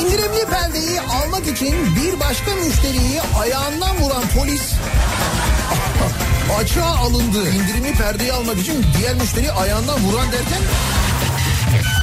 [0.00, 4.62] İndirimli perdeyi almak için bir başka müşteriyi ayağından vuran polis
[6.60, 7.50] açığa alındı.
[7.50, 10.62] İndirimli perdeyi almak için diğer müşteriyi ayağından vuran derken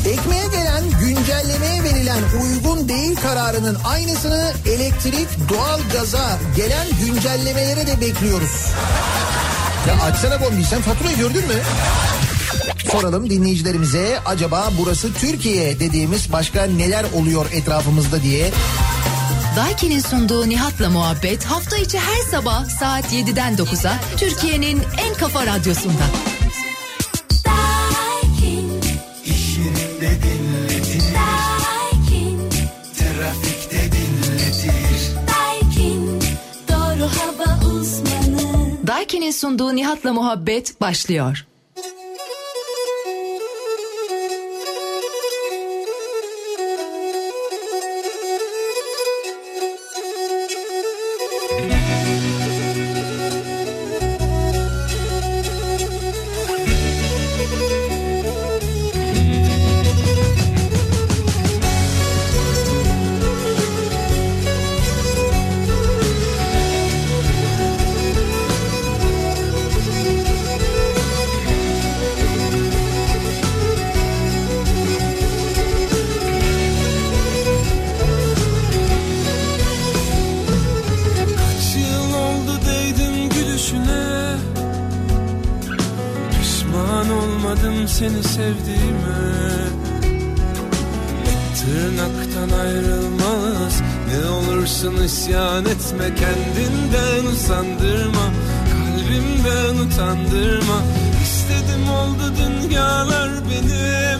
[0.05, 8.67] Ekmeğe gelen güncellemeye verilen uygun değil kararının aynısını elektrik, doğal gaza gelen güncellemelere de bekliyoruz.
[9.87, 11.53] Ya açsana bombi sen faturayı gördün mü?
[12.91, 18.51] Soralım dinleyicilerimize acaba burası Türkiye dediğimiz başka neler oluyor etrafımızda diye.
[19.55, 26.03] Daiki'nin sunduğu Nihat'la muhabbet hafta içi her sabah saat 7'den 9'a Türkiye'nin en kafa radyosunda.
[29.25, 31.03] İş yerinde dinletir.
[32.95, 35.11] Trafikte dinletir.
[36.69, 38.87] Doğru hava uzmanı.
[38.87, 41.45] Daiki'nin sunduğu Nihat'la muhabbet başlıyor.
[97.41, 98.25] Usandırma
[98.71, 100.81] Kalbimden utandırma.
[101.23, 104.19] İstedim oldu dünyalar benim.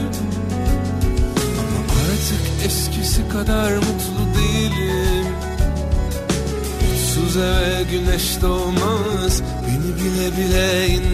[1.60, 5.26] Ama artık eskisi kadar mutlu değilim.
[6.82, 11.11] Mutsuz eve güneş doğmaz Beni bile bile incitme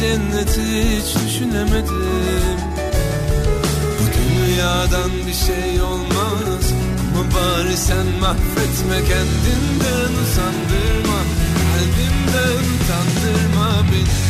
[0.00, 2.58] cenneti hiç düşünemedim.
[3.98, 6.72] Bu dünyadan bir şey olmaz.
[7.14, 11.20] Ama bari sen mahvetme kendinden usandırma.
[11.58, 14.25] Kalbimden utandırma beni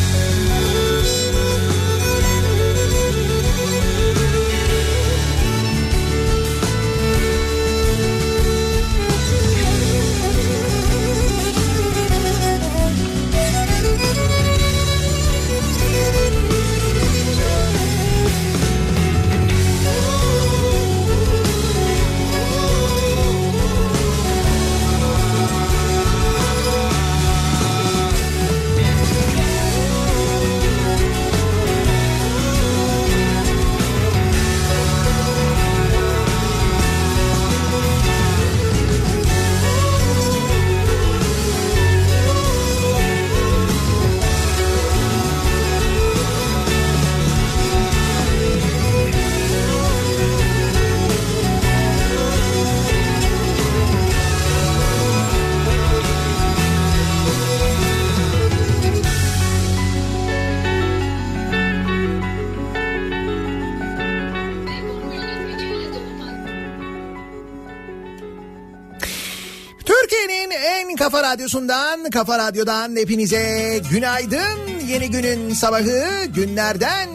[71.33, 74.59] radyosundan, kafa radyodan hepinize günaydın.
[74.89, 77.09] Yeni günün sabahı günlerden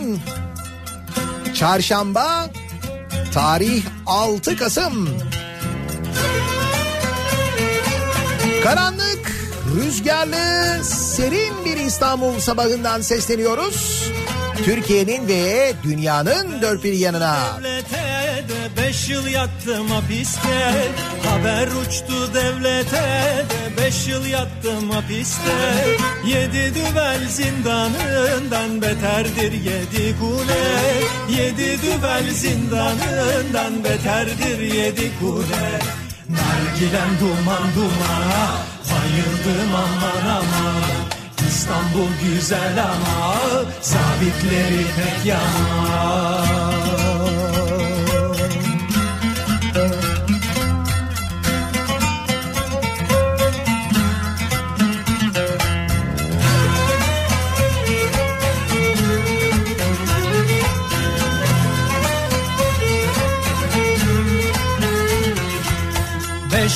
[1.53, 2.49] çarşamba
[3.33, 5.09] tarih 6 Kasım.
[8.63, 9.31] Karanlık,
[9.75, 14.11] rüzgarlı, serin bir İstanbul sabahından sesleniyoruz.
[14.65, 17.37] Türkiye'nin ve dünyanın dört bir yanına.
[17.63, 18.00] Devlete
[19.11, 20.73] yıl yattım hapiste
[21.25, 23.45] Haber uçtu devlete.
[23.49, 25.85] De beş yıl yattım hapiste
[26.25, 30.63] Yedi düvel zindanından beterdir yedi kule.
[31.29, 35.79] Yedi düvel zindanından beterdir yedi kule.
[36.29, 38.45] Nargilem duman dumana
[38.91, 40.81] bayıldım aman aman.
[41.49, 43.35] İstanbul güzel ama
[43.81, 46.61] sabitleri pek yaman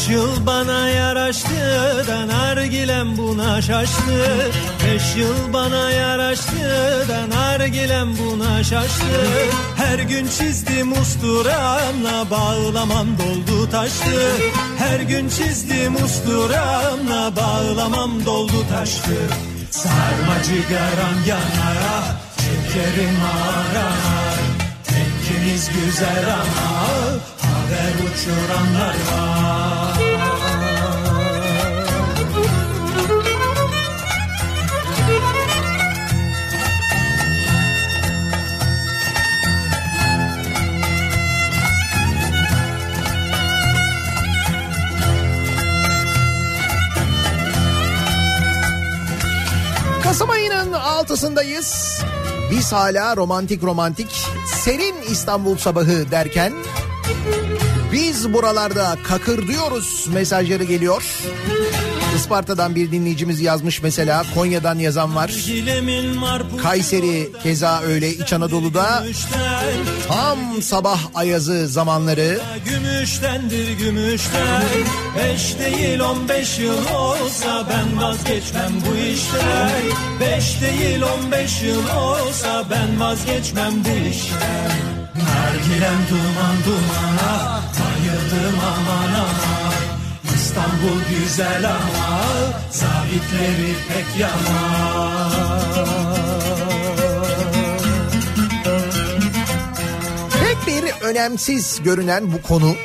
[0.06, 4.52] Beş yıl bana yaraştı da nargilem buna şaştı.
[4.86, 9.06] Beş yıl bana yaraştı da nargilem buna şaştı.
[9.76, 14.32] Her gün çizdim usturamla bağlamam doldu taştı.
[14.78, 19.18] Her gün çizdim usturamla bağlamam doldu taştı.
[19.72, 22.06] Sarmacı garam yanar
[22.38, 24.40] şekerim arar
[24.84, 26.76] Tekkimiz güzel ama
[27.42, 29.95] haber uçuranlar var
[50.16, 52.02] Kasım ayının altısındayız.
[52.52, 56.54] Biz hala romantik romantik serin İstanbul sabahı derken
[57.92, 61.04] biz buralarda kakır diyoruz mesajları geliyor.
[62.16, 64.24] Isparta'dan bir dinleyicimiz yazmış mesela.
[64.34, 65.32] Konya'dan yazan var.
[66.64, 69.06] Kayseri keza öyle İç Anadolu'da.
[70.08, 72.40] Tam sabah ayazı zamanları.
[72.66, 74.64] Gümüştendir gümüşten.
[75.18, 79.72] Beş değil on beş yıl olsa ben vazgeçmem bu işten.
[80.20, 84.72] Beş değil on beş yıl olsa ben vazgeçmem bu işten.
[85.16, 89.65] Nargilem duman dumana bayıldım aman aman
[90.56, 92.24] İstanbul güzel ama
[92.72, 95.32] sabitleri pek yaman
[100.68, 102.76] bir önemsiz görünen bu konu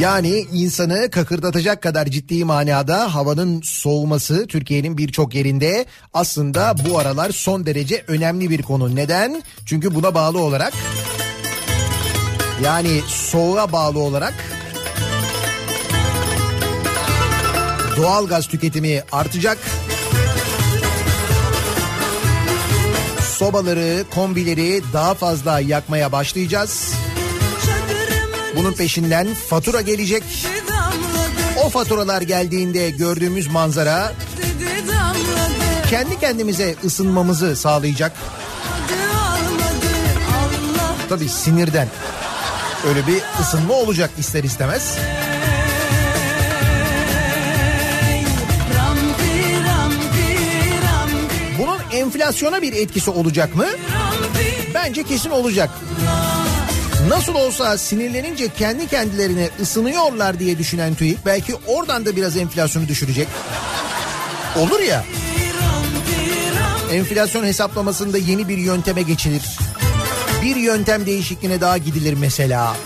[0.00, 7.66] Yani insanı kakırdatacak kadar ciddi manada havanın soğuması Türkiye'nin birçok yerinde aslında bu aralar son
[7.66, 8.96] derece önemli bir konu.
[8.96, 9.42] Neden?
[9.66, 10.72] Çünkü buna bağlı olarak
[12.62, 14.34] yani soğuğa bağlı olarak
[17.96, 19.58] doğal gaz tüketimi artacak.
[23.38, 26.94] Sobaları, kombileri daha fazla yakmaya başlayacağız.
[28.56, 30.22] Bunun peşinden fatura gelecek.
[31.64, 34.12] O faturalar geldiğinde gördüğümüz manzara
[35.90, 38.12] kendi kendimize ısınmamızı sağlayacak.
[41.08, 41.88] Tabii sinirden.
[42.88, 44.96] Öyle bir ısınma olacak ister istemez.
[51.58, 53.66] Bunun enflasyona bir etkisi olacak mı?
[54.74, 55.70] Bence kesin olacak.
[57.08, 63.28] Nasıl olsa sinirlenince kendi kendilerine ısınıyorlar diye düşünen TÜİK belki oradan da biraz enflasyonu düşürecek.
[64.56, 65.04] Olur ya.
[66.92, 69.42] Enflasyon hesaplamasında yeni bir yönteme geçilir.
[70.42, 72.76] Bir yöntem değişikliğine daha gidilir mesela.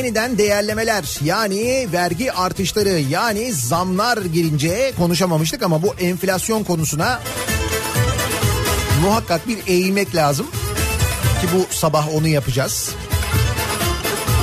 [0.00, 7.20] Yeniden değerlemeler yani vergi artışları yani zamlar girince konuşamamıştık ama bu enflasyon konusuna
[9.02, 10.46] muhakkak bir eğilmek lazım
[11.40, 12.90] ki bu sabah onu yapacağız.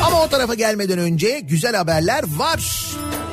[0.04, 2.86] Ama o tarafa gelmeden önce güzel haberler var.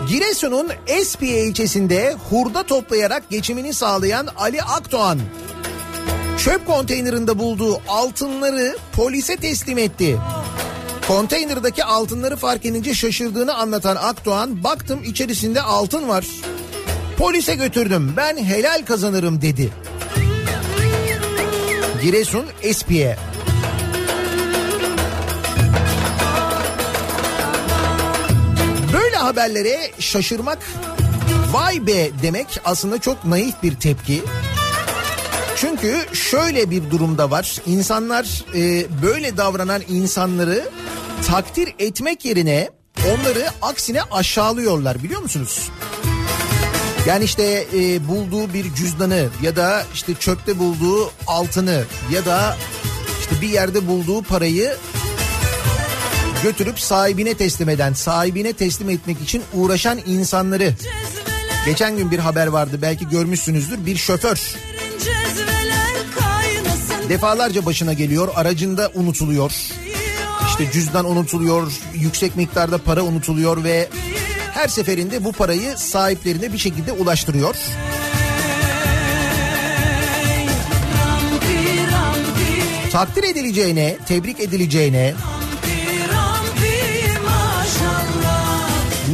[0.08, 5.20] Giresun'un Espiye ilçesinde hurda toplayarak geçimini sağlayan Ali Akdoğan
[6.38, 10.16] çöp konteynerinde bulduğu altınları polise teslim etti.
[11.08, 16.26] Konteynerdaki altınları fark edince şaşırdığını anlatan Akdoğan baktım içerisinde altın var.
[17.18, 19.72] Polise götürdüm ben helal kazanırım dedi.
[22.02, 23.16] Giresun Espiye.
[28.92, 30.58] Böyle haberlere şaşırmak
[31.52, 34.22] vay be demek aslında çok naif bir tepki.
[35.56, 37.60] Çünkü şöyle bir durumda var.
[37.66, 40.64] İnsanlar e, böyle davranan insanları
[41.26, 45.70] takdir etmek yerine onları aksine aşağılıyorlar biliyor musunuz?
[47.06, 52.56] Yani işte e, bulduğu bir cüzdanı ya da işte çöpte bulduğu altını ya da
[53.20, 54.76] işte bir yerde bulduğu parayı
[56.42, 60.74] götürüp sahibine teslim eden, sahibine teslim etmek için uğraşan insanları.
[61.66, 63.86] Geçen gün bir haber vardı belki görmüşsünüzdür.
[63.86, 64.56] Bir şoför
[67.08, 69.52] defalarca başına geliyor, aracında unutuluyor.
[70.58, 73.88] İşte cüzdan unutuluyor, yüksek miktarda para unutuluyor ve
[74.52, 77.56] her seferinde bu parayı sahiplerine bir şekilde ulaştırıyor.
[82.92, 85.14] Takdir edileceğine, tebrik edileceğine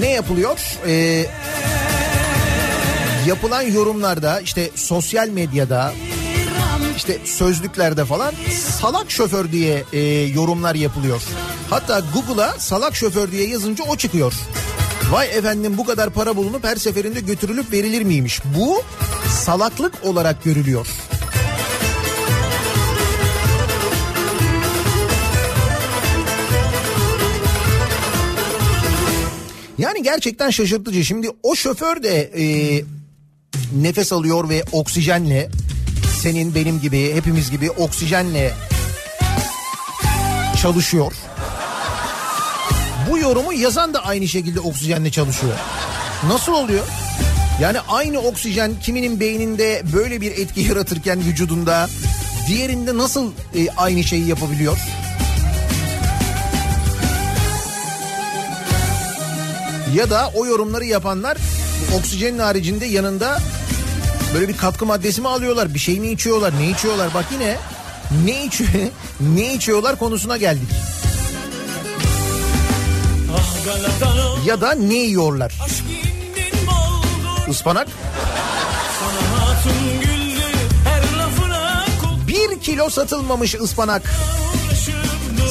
[0.00, 0.78] ne yapılıyor?
[0.86, 1.26] Ee,
[3.26, 5.92] yapılan yorumlarda işte sosyal medyada
[7.00, 8.34] işte sözlüklerde falan
[8.80, 9.98] salak şoför diye e,
[10.34, 11.22] yorumlar yapılıyor.
[11.70, 14.32] Hatta Google'a salak şoför diye yazınca o çıkıyor.
[15.10, 18.40] Vay efendim bu kadar para bulunup her seferinde götürülüp verilir miymiş?
[18.58, 18.82] Bu
[19.30, 20.86] salaklık olarak görülüyor.
[29.78, 31.04] Yani gerçekten şaşırtıcı.
[31.04, 32.44] Şimdi o şoför de e,
[33.82, 35.50] nefes alıyor ve oksijenle
[36.22, 38.54] senin benim gibi hepimiz gibi oksijenle
[40.62, 41.12] çalışıyor.
[43.10, 45.52] Bu yorumu yazan da aynı şekilde oksijenle çalışıyor.
[46.28, 46.86] Nasıl oluyor?
[47.60, 51.88] Yani aynı oksijen kiminin beyninde böyle bir etki yaratırken vücudunda
[52.48, 54.78] diğerinde nasıl e, aynı şeyi yapabiliyor?
[59.94, 61.38] Ya da o yorumları yapanlar
[61.98, 63.38] oksijenin haricinde yanında
[64.34, 65.74] böyle bir katkı maddesi mi alıyorlar?
[65.74, 66.52] Bir şey mi içiyorlar?
[66.60, 67.14] Ne içiyorlar?
[67.14, 67.56] Bak yine
[68.24, 68.70] ne içiyor
[69.20, 70.68] ne içiyorlar konusuna geldik.
[74.46, 75.52] Ya da ne yiyorlar?
[77.48, 77.88] Ispanak
[82.28, 84.02] bir kilo satılmamış ıspanak.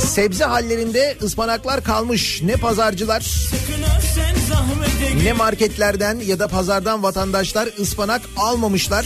[0.05, 2.41] Sebze hallerinde ıspanaklar kalmış.
[2.41, 3.21] Ne pazarcılar
[5.23, 9.05] Ne marketlerden ya da pazardan vatandaşlar ıspanak almamışlar.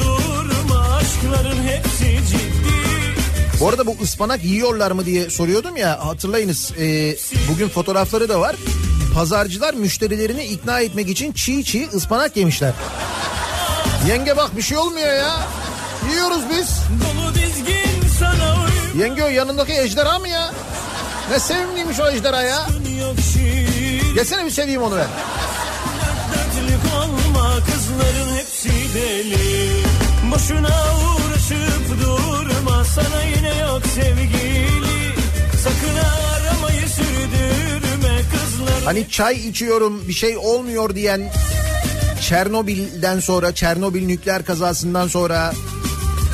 [0.00, 1.00] Durma
[3.60, 7.16] Bu arada bu ıspanak yiyorlar mı diye soruyordum ya hatırlayınız e,
[7.50, 8.56] bugün fotoğrafları da var.
[9.14, 12.72] Pazarcılar müşterilerini ikna etmek için çiğ çiğ ıspanak yemişler.
[14.08, 15.36] Yenge bak bir şey olmuyor ya.
[16.10, 16.68] Yiyoruz biz.
[19.00, 20.52] Yenge o yanındaki ejderha mı ya?
[21.30, 22.66] Ne sevimliymiş o ejderha ya.
[24.14, 25.08] Gelsene bir seveyim onu ben.
[26.96, 29.82] Olma kızların hepsi deli.
[30.32, 35.14] Boşuna uğraşıp durma sana yine yok sevgili.
[35.62, 41.32] Sakın aramayı sürdürme kızlar Hani çay içiyorum bir şey olmuyor diyen
[42.28, 45.52] Çernobil'den sonra Çernobil nükleer kazasından sonra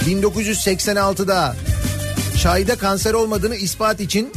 [0.07, 1.57] 1986'da
[2.43, 4.33] çayda kanser olmadığını ispat için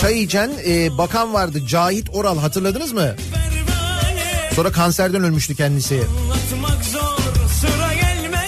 [0.00, 3.14] çay içen e, bakan vardı Cahit Oral hatırladınız mı?
[4.54, 6.02] Sonra kanserden ölmüştü kendisi.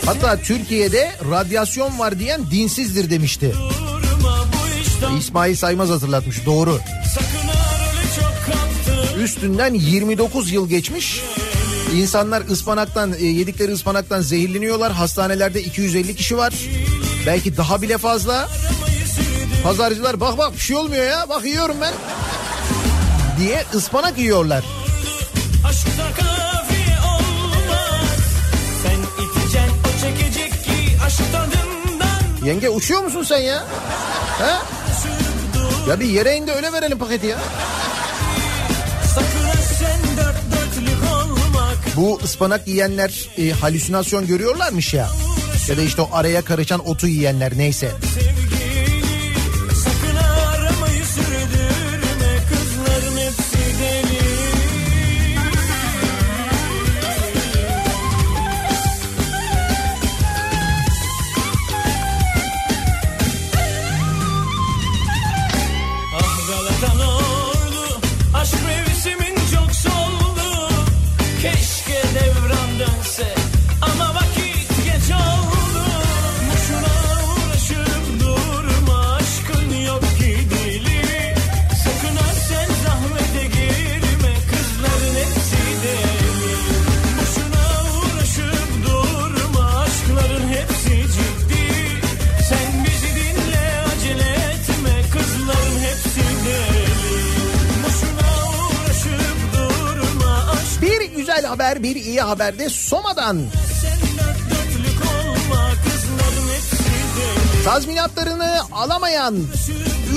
[0.07, 3.55] Hatta Türkiye'de radyasyon var diyen dinsizdir demişti.
[5.19, 6.79] İsmail Saymaz hatırlatmış doğru.
[9.23, 11.21] Üstünden 29 yıl geçmiş.
[11.95, 14.93] İnsanlar ıspanaktan e, yedikleri ıspanaktan zehirleniyorlar.
[14.93, 16.55] Hastanelerde 250 kişi var.
[17.27, 18.49] Belki daha bile fazla.
[19.63, 21.29] Pazarcılar bak bak bir şey olmuyor ya.
[21.29, 21.95] Bak yiyorum ben.
[23.41, 24.65] Diye ıspanak yiyorlar.
[25.69, 28.19] Aşkta kafi olmaz
[28.83, 33.65] Sen iteceksin o çekecek ki aşk tadından Yenge uçuyor musun sen ya?
[34.39, 34.53] He?
[35.91, 37.39] Ya bir yere in de öyle verelim paketi ya.
[37.39, 37.43] Ha
[41.97, 45.09] Bu ıspanak yiyenler e, halüsinasyon görüyorlarmış ya.
[45.69, 47.91] Ya da işte o araya karışan otu yiyenler neyse.
[48.15, 48.20] sevgili
[102.39, 103.39] Diğer bir iyi haber de Soma'dan.
[107.65, 109.37] Tazminatlarını alamayan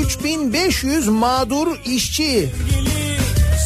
[0.05, 2.49] 3500 mağdur işçi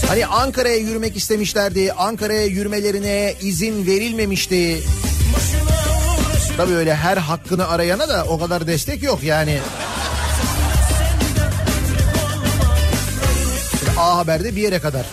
[0.08, 1.94] Hani Ankara'ya yürümek istemişlerdi.
[1.94, 4.84] Ankara'ya yürümelerine izin verilmemişti.
[6.58, 9.60] Tabii öyle her hakkını arayana da o kadar destek yok yani.
[14.00, 15.06] A Haber'de bir yere kadar.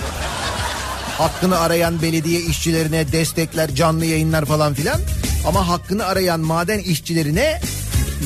[1.19, 5.01] Hakkını arayan belediye işçilerine destekler, canlı yayınlar falan filan.
[5.47, 7.61] Ama hakkını arayan maden işçilerine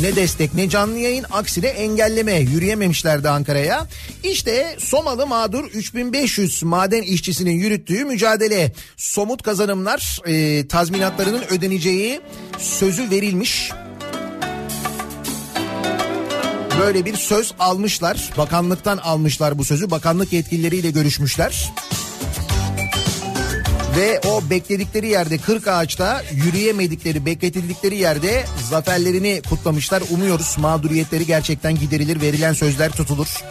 [0.01, 3.87] ne destek ne canlı yayın aksine engelleme yürüyememişlerdi Ankara'ya.
[4.23, 12.21] İşte Somalı mağdur 3500 maden işçisinin yürüttüğü mücadele somut kazanımlar e, tazminatlarının ödeneceği
[12.59, 13.71] sözü verilmiş.
[16.81, 21.73] Böyle bir söz almışlar bakanlıktan almışlar bu sözü bakanlık yetkilileriyle görüşmüşler.
[23.97, 30.03] Ve o bekledikleri yerde 40 ağaçta yürüyemedikleri bekletildikleri yerde zaferlerini kutlamışlar.
[30.11, 33.45] Umuyoruz mağduriyetleri gerçekten giderilir verilen sözler tutulur.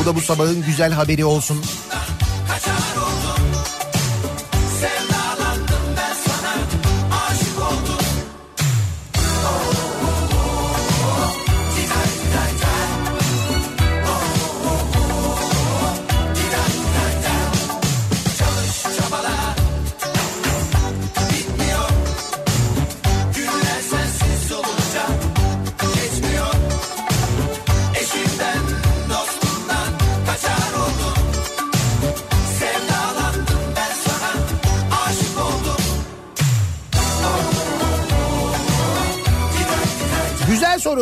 [0.00, 1.64] Bu da bu sabahın güzel haberi olsun.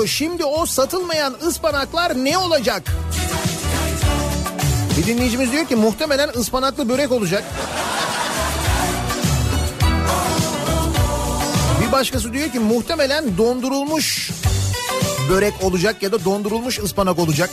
[0.07, 2.83] Şimdi o satılmayan ıspanaklar ne olacak?
[4.99, 7.45] Bir dinleyicimiz diyor ki muhtemelen ıspanaklı börek olacak.
[11.87, 14.31] Bir başkası diyor ki muhtemelen dondurulmuş
[15.31, 17.51] börek olacak ya da dondurulmuş ıspanak olacak.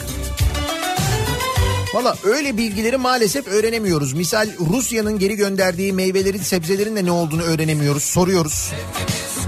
[1.93, 4.13] Valla öyle bilgileri maalesef öğrenemiyoruz.
[4.13, 8.03] Misal Rusya'nın geri gönderdiği meyvelerin sebzelerin de ne olduğunu öğrenemiyoruz.
[8.03, 8.71] Soruyoruz.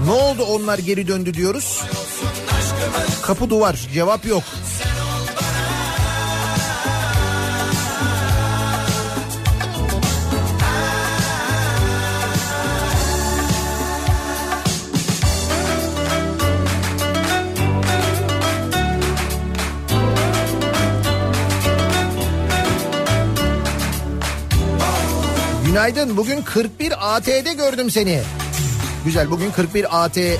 [0.04, 1.82] Ne oldu onlar geri döndü diyoruz.
[3.26, 4.42] Kapı duvar cevap yok.
[25.66, 26.16] Günaydın.
[26.16, 28.22] Bugün 41 AT'de gördüm seni.
[29.04, 29.30] Güzel.
[29.30, 30.38] Bugün 41 AT'de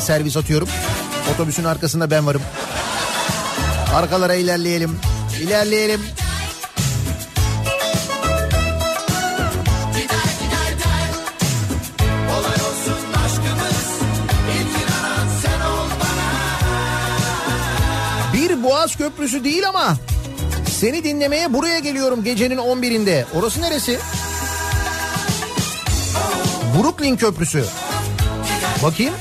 [0.00, 0.68] servis atıyorum.
[1.30, 2.42] Otobüsün arkasında ben varım.
[3.94, 4.98] Arkalara ilerleyelim.
[5.42, 6.00] İlerleyelim.
[18.34, 19.96] Bir Boğaz Köprüsü değil ama
[20.80, 23.24] seni dinlemeye buraya geliyorum gecenin 11'inde.
[23.34, 23.98] Orası neresi?
[26.78, 27.64] Brooklyn Köprüsü.
[28.82, 29.14] Bakayım.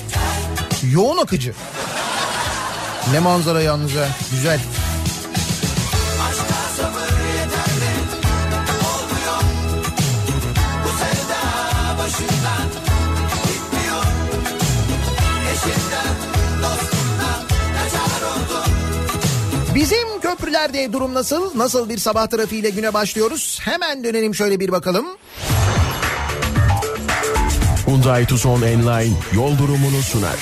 [0.91, 1.53] Yoğun akıcı.
[3.11, 4.07] Ne manzara yalnız ha.
[4.31, 4.59] Güzel.
[19.75, 21.57] Bizim köprülerde durum nasıl?
[21.57, 23.59] Nasıl bir sabah trafiğiyle güne başlıyoruz?
[23.61, 25.05] Hemen dönelim şöyle bir bakalım.
[27.85, 30.37] Hyundai Tucson Enline yol durumunu sunar.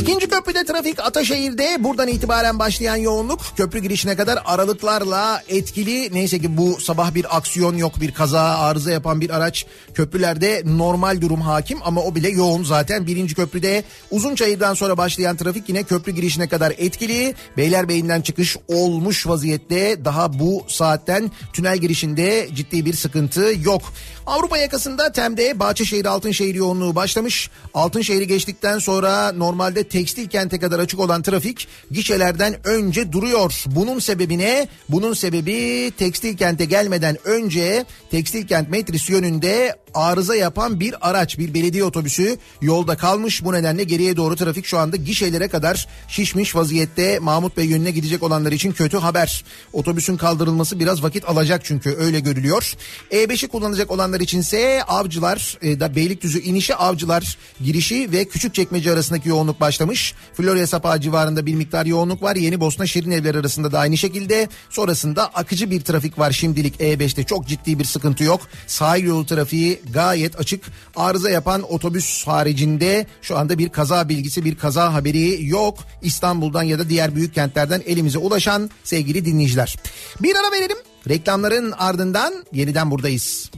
[0.00, 6.14] İkinci köprüde trafik Ataşehir'de buradan itibaren başlayan yoğunluk köprü girişine kadar aralıklarla etkili.
[6.14, 11.20] Neyse ki bu sabah bir aksiyon yok bir kaza arıza yapan bir araç köprülerde normal
[11.20, 13.06] durum hakim ama o bile yoğun zaten.
[13.06, 17.34] Birinci köprüde Uzunçayır'dan sonra başlayan trafik yine köprü girişine kadar etkili.
[17.56, 23.82] Beylerbeyi'nden çıkış olmuş vaziyette daha bu saatten tünel girişinde ciddi bir sıkıntı yok.
[24.26, 27.50] Avrupa yakasında Tem'de Bahçeşehir Altınşehir yoğunluğu başlamış.
[27.74, 33.64] Altınşehir'i geçtikten sonra normalde tekstil kente kadar açık olan trafik gişelerden önce duruyor.
[33.66, 34.68] Bunun sebebi ne?
[34.88, 41.54] Bunun sebebi tekstil kente gelmeden önce tekstil kent metris yönünde arıza yapan bir araç bir
[41.54, 43.44] belediye otobüsü yolda kalmış.
[43.44, 47.18] Bu nedenle geriye doğru trafik şu anda gişelere kadar şişmiş vaziyette.
[47.18, 49.44] Mahmut Bey yönüne gidecek olanlar için kötü haber.
[49.72, 52.74] Otobüsün kaldırılması biraz vakit alacak çünkü öyle görülüyor.
[53.10, 59.60] E5'i kullanacak olanlar içinse avcılar e, da Beylikdüzü inişi avcılar girişi ve Küçükçekmece arasındaki yoğunluk
[59.60, 60.14] başlamış.
[60.34, 62.36] Florya Sapağı civarında bir miktar yoğunluk var.
[62.36, 64.48] Yeni Bosna Şirin evler arasında da aynı şekilde.
[64.70, 68.40] Sonrasında akıcı bir trafik var şimdilik E5'te çok ciddi bir sıkıntı yok.
[68.66, 70.64] Sahil yolu trafiği gayet açık.
[70.96, 75.78] Arıza yapan otobüs haricinde şu anda bir kaza bilgisi bir kaza haberi yok.
[76.02, 79.76] İstanbul'dan ya da diğer büyük kentlerden elimize ulaşan sevgili dinleyiciler.
[80.20, 80.76] Bir ara verelim.
[81.08, 83.50] Reklamların ardından yeniden buradayız.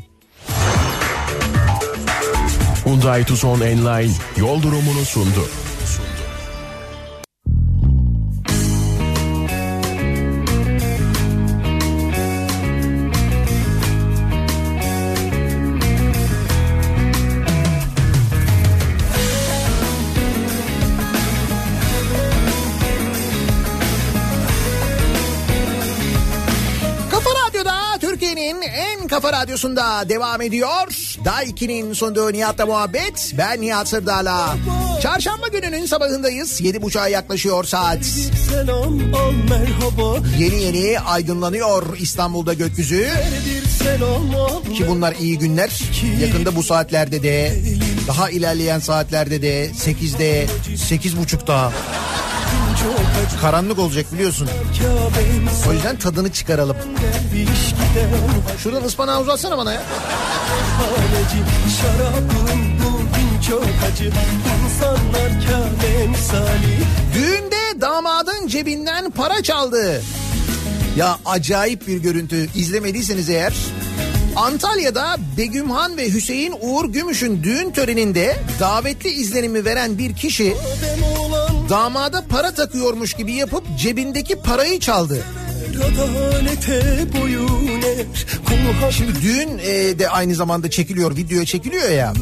[2.84, 5.48] Hyundai Tucson Enline yol durumunu sundu.
[29.16, 31.16] Kafa radyosunda devam ediyor.
[31.24, 33.34] Daiki'nin sunduğu Nihat'la muhabbet.
[33.38, 34.56] Ben Nihat Sırdağ'la.
[35.02, 36.60] Çarşamba gününün sabahındayız.
[36.60, 38.04] Yedi buçuğa yaklaşıyor saat.
[38.50, 43.08] Selam al Yeni yeni aydınlanıyor İstanbul'da gökyüzü.
[43.78, 45.80] Selam al Ki bunlar iyi günler.
[46.20, 47.52] Yakında bu saatlerde de
[48.08, 52.35] daha ilerleyen saatlerde de 8'de 8.30'da çok acı
[53.40, 54.48] karanlık olacak biliyorsun.
[55.68, 56.76] O yüzden tadını çıkaralım.
[58.62, 59.82] Şuradan ıspanağı uzatsana bana ya.
[67.14, 70.02] Düğünde damadın cebinden para çaldı.
[70.96, 73.54] Ya acayip bir görüntü izlemediyseniz eğer.
[74.36, 80.54] Antalya'da Begümhan ve Hüseyin Uğur Gümüş'ün düğün töreninde davetli izlenimi veren bir kişi
[81.68, 85.24] damada para takıyormuş gibi yapıp cebindeki parayı çaldı.
[88.90, 92.12] Şimdi düğün e, de aynı zamanda çekiliyor, videoya çekiliyor ya.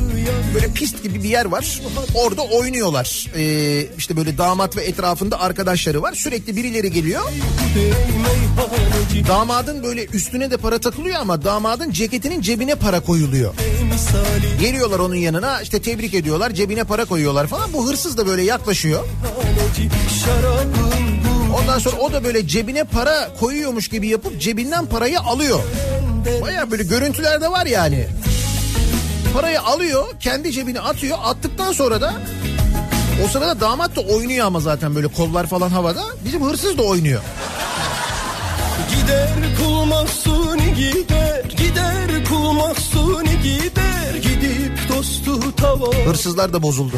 [0.54, 1.80] Böyle pist gibi bir yer var.
[2.14, 3.30] Orada oynuyorlar.
[3.36, 6.12] E, işte böyle damat ve etrafında arkadaşları var.
[6.12, 7.22] Sürekli birileri geliyor.
[9.28, 13.54] Damadın böyle üstüne de para takılıyor ama damadın ceketinin cebine para koyuluyor.
[14.60, 17.72] Geliyorlar onun yanına işte tebrik ediyorlar cebine para koyuyorlar falan.
[17.72, 19.04] Bu hırsız da böyle yaklaşıyor.
[20.24, 21.23] Şarabım
[21.60, 25.60] Ondan sonra o da böyle cebine para koyuyormuş gibi yapıp cebinden parayı alıyor.
[26.42, 28.06] Baya böyle görüntüler de var yani.
[29.34, 32.14] Parayı alıyor kendi cebine atıyor attıktan sonra da
[33.24, 36.02] o sırada damat da oynuyor ama zaten böyle kollar falan havada.
[36.24, 37.20] Bizim hırsız da oynuyor.
[38.90, 46.96] Gider kul mahsuni gider Gider kul mahsuni gider Gidip dostu tava Hırsızlar da bozuldu.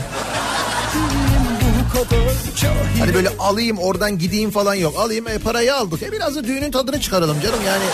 [3.00, 4.94] Hani böyle alayım oradan gideyim falan yok.
[4.98, 6.02] Alayım e, parayı aldık.
[6.02, 7.84] E biraz da düğünün tadını çıkaralım canım yani.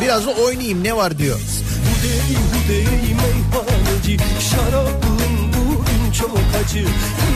[0.00, 1.40] Biraz da oynayayım ne var diyor.
[4.50, 6.84] Şarabın bugün çok acı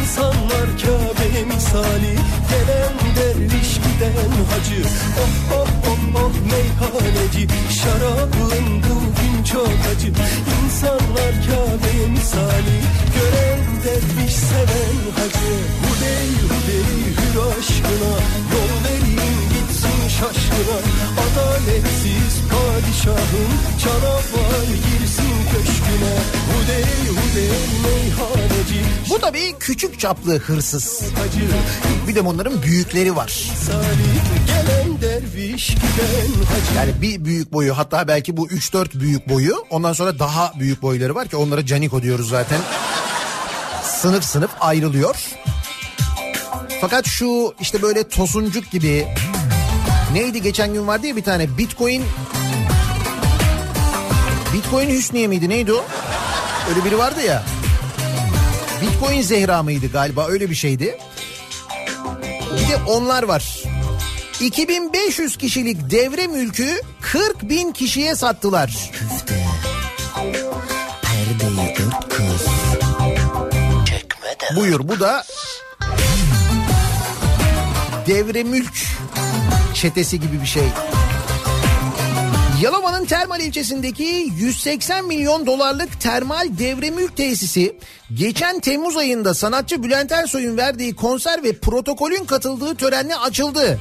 [0.01, 2.14] İnsanlar Kabe misali
[2.51, 4.83] Gelen derviş giden hacı
[5.20, 7.49] Oh oh oh oh meyhaneci
[7.83, 10.12] Şarabın bugün çok acı
[10.64, 12.81] İnsanlar Kabe misali
[13.14, 15.53] Gören derviş seven hacı.
[15.83, 18.12] Hudey hudey hür aşkına.
[18.53, 20.79] Yol verin gitsin şaşkına.
[21.25, 23.51] Adaletsiz padişahın
[23.85, 26.14] Canavar girsin köşküne.
[26.51, 27.51] Hudey hudey
[27.85, 28.83] meyhaneci.
[29.11, 31.03] Bu da bir küçük çaplı hırsız.
[31.03, 31.46] Hacı.
[32.09, 33.51] Bir de bunların büyükleri var.
[36.77, 41.14] Yani bir büyük boyu hatta belki bu 3-4 büyük boyu ondan sonra daha büyük boyları
[41.14, 42.61] var ki onlara caniko diyoruz zaten.
[43.97, 45.17] Sınıf sınıf ayrılıyor.
[46.81, 49.09] Fakat şu işte böyle tosuncuk gibi
[50.13, 52.05] neydi geçen gün vardı ya bir tane bitcoin
[54.55, 55.85] bitcoin Hüsniye miydi neydi o?
[56.69, 57.43] Öyle biri vardı ya.
[58.83, 60.99] Bitcoin Zehra mıydı galiba öyle bir şeydi.
[62.53, 63.63] Bir de onlar var.
[64.41, 68.91] 2500 kişilik devre mülkü 40 bin kişiye sattılar.
[74.57, 75.25] Buyur bu da
[78.07, 78.72] devre mülk
[79.75, 80.68] çetesi gibi bir şey.
[82.62, 87.77] Yalova'nın Termal ilçesindeki 180 milyon dolarlık termal devre mülk tesisi
[88.14, 93.79] geçen Temmuz ayında sanatçı Bülent Ersoy'un verdiği konser ve protokolün katıldığı törenle açıldı.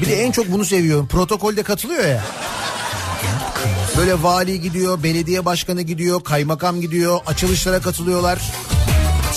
[0.00, 1.08] Bir de en çok bunu seviyorum.
[1.08, 2.24] Protokolde katılıyor ya.
[3.96, 8.38] Böyle vali gidiyor, belediye başkanı gidiyor, kaymakam gidiyor, açılışlara katılıyorlar.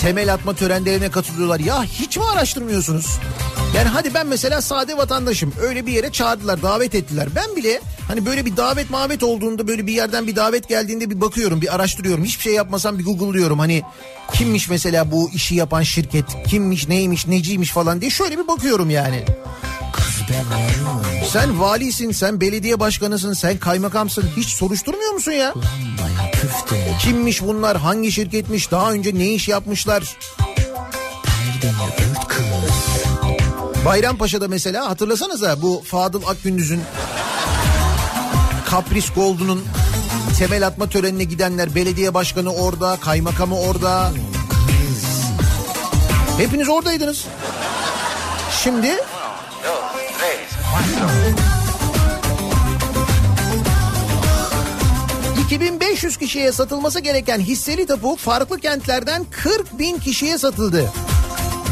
[0.01, 1.59] Temel atma törenlerine katılıyorlar.
[1.59, 3.05] Ya hiç mi araştırmıyorsunuz?
[3.75, 5.53] Yani hadi ben mesela sade vatandaşım.
[5.61, 7.27] Öyle bir yere çağırdılar, davet ettiler.
[7.35, 11.21] Ben bile hani böyle bir davet mavet olduğunda böyle bir yerden bir davet geldiğinde bir
[11.21, 12.23] bakıyorum, bir araştırıyorum.
[12.23, 13.59] Hiçbir şey yapmasam bir google'lıyorum.
[13.59, 13.81] Hani
[14.33, 19.25] kimmiş mesela bu işi yapan şirket, kimmiş, neymiş, neciymiş falan diye şöyle bir bakıyorum yani.
[21.31, 24.29] Sen valisin, sen belediye başkanısın, sen kaymakamsın.
[24.37, 25.53] Hiç soruşturmuyor musun ya?
[26.99, 30.17] Kimmiş bunlar, hangi şirketmiş, daha önce ne iş yapmışlar?
[33.85, 36.81] Bayrampaşa'da mesela hatırlasanıza bu Fadıl Akgündüz'ün
[38.65, 39.65] Kapris Gold'unun
[40.39, 44.11] temel atma törenine gidenler belediye başkanı orada, kaymakamı orada.
[46.37, 47.25] Hepiniz oradaydınız.
[48.63, 48.95] Şimdi
[55.45, 60.91] 2500 kişiye satılması gereken hisseli tapu farklı kentlerden 40 bin kişiye satıldı.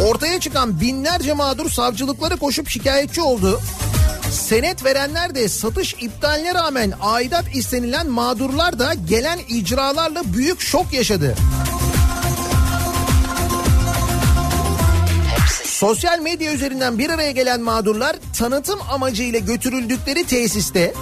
[0.10, 3.62] Ortaya çıkan binlerce mağdur savcılıklara koşup şikayetçi oldu.
[4.32, 11.36] Senet verenler de satış iptaline rağmen aidat istenilen mağdurlar da gelen icralarla büyük şok yaşadı.
[15.66, 20.94] Sosyal medya üzerinden bir araya gelen mağdurlar tanıtım amacıyla götürüldükleri tesiste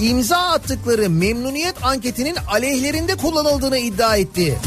[0.00, 4.58] imza attıkları memnuniyet anketinin aleyhlerinde kullanıldığını iddia etti.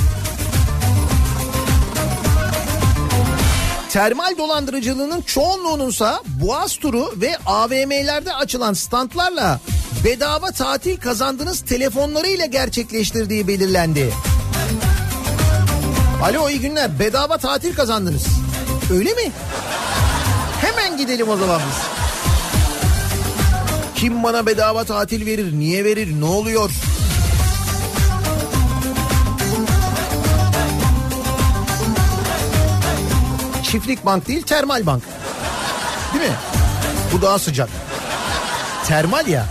[3.89, 9.59] Termal dolandırıcılığının çoğunluğununsa Boğaz turu ve AVM'lerde açılan standlarla
[10.03, 14.13] bedava tatil kazandığınız telefonlarıyla gerçekleştirdiği belirlendi.
[16.23, 18.25] Alo iyi günler bedava tatil kazandınız.
[18.91, 19.31] Öyle mi?
[20.61, 22.06] Hemen gidelim o zaman biz.
[23.97, 25.53] Kim bana bedava tatil verir?
[25.53, 26.21] Niye verir?
[26.21, 26.71] Ne oluyor?
[33.63, 35.03] Çiftlik bank değil termal bank.
[36.13, 36.35] Değil mi?
[37.13, 37.69] Bu daha sıcak.
[38.85, 39.45] Termal ya.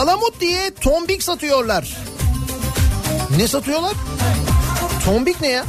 [0.00, 1.96] Palamut diye tombik satıyorlar.
[3.36, 3.92] Ne satıyorlar?
[5.04, 5.64] Tombik ne ya?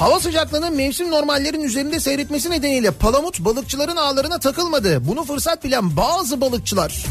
[0.00, 5.08] Hava sıcaklığının mevsim normallerin üzerinde seyretmesi nedeniyle palamut balıkçıların ağlarına takılmadı.
[5.08, 7.04] Bunu fırsat bilen bazı balıkçılar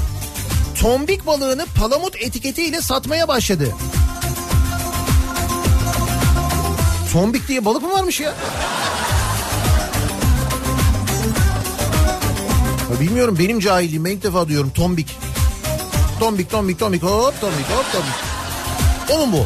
[0.81, 3.75] tombik balığını palamut etiketiyle satmaya başladı.
[7.13, 8.33] Tombik diye balık mı varmış ya?
[12.93, 15.17] Ya bilmiyorum benim cahilliğim ben ilk defa diyorum tombik.
[16.19, 18.13] Tombik tombik tombik hop tombik hop tombik.
[19.11, 19.45] O mu bu?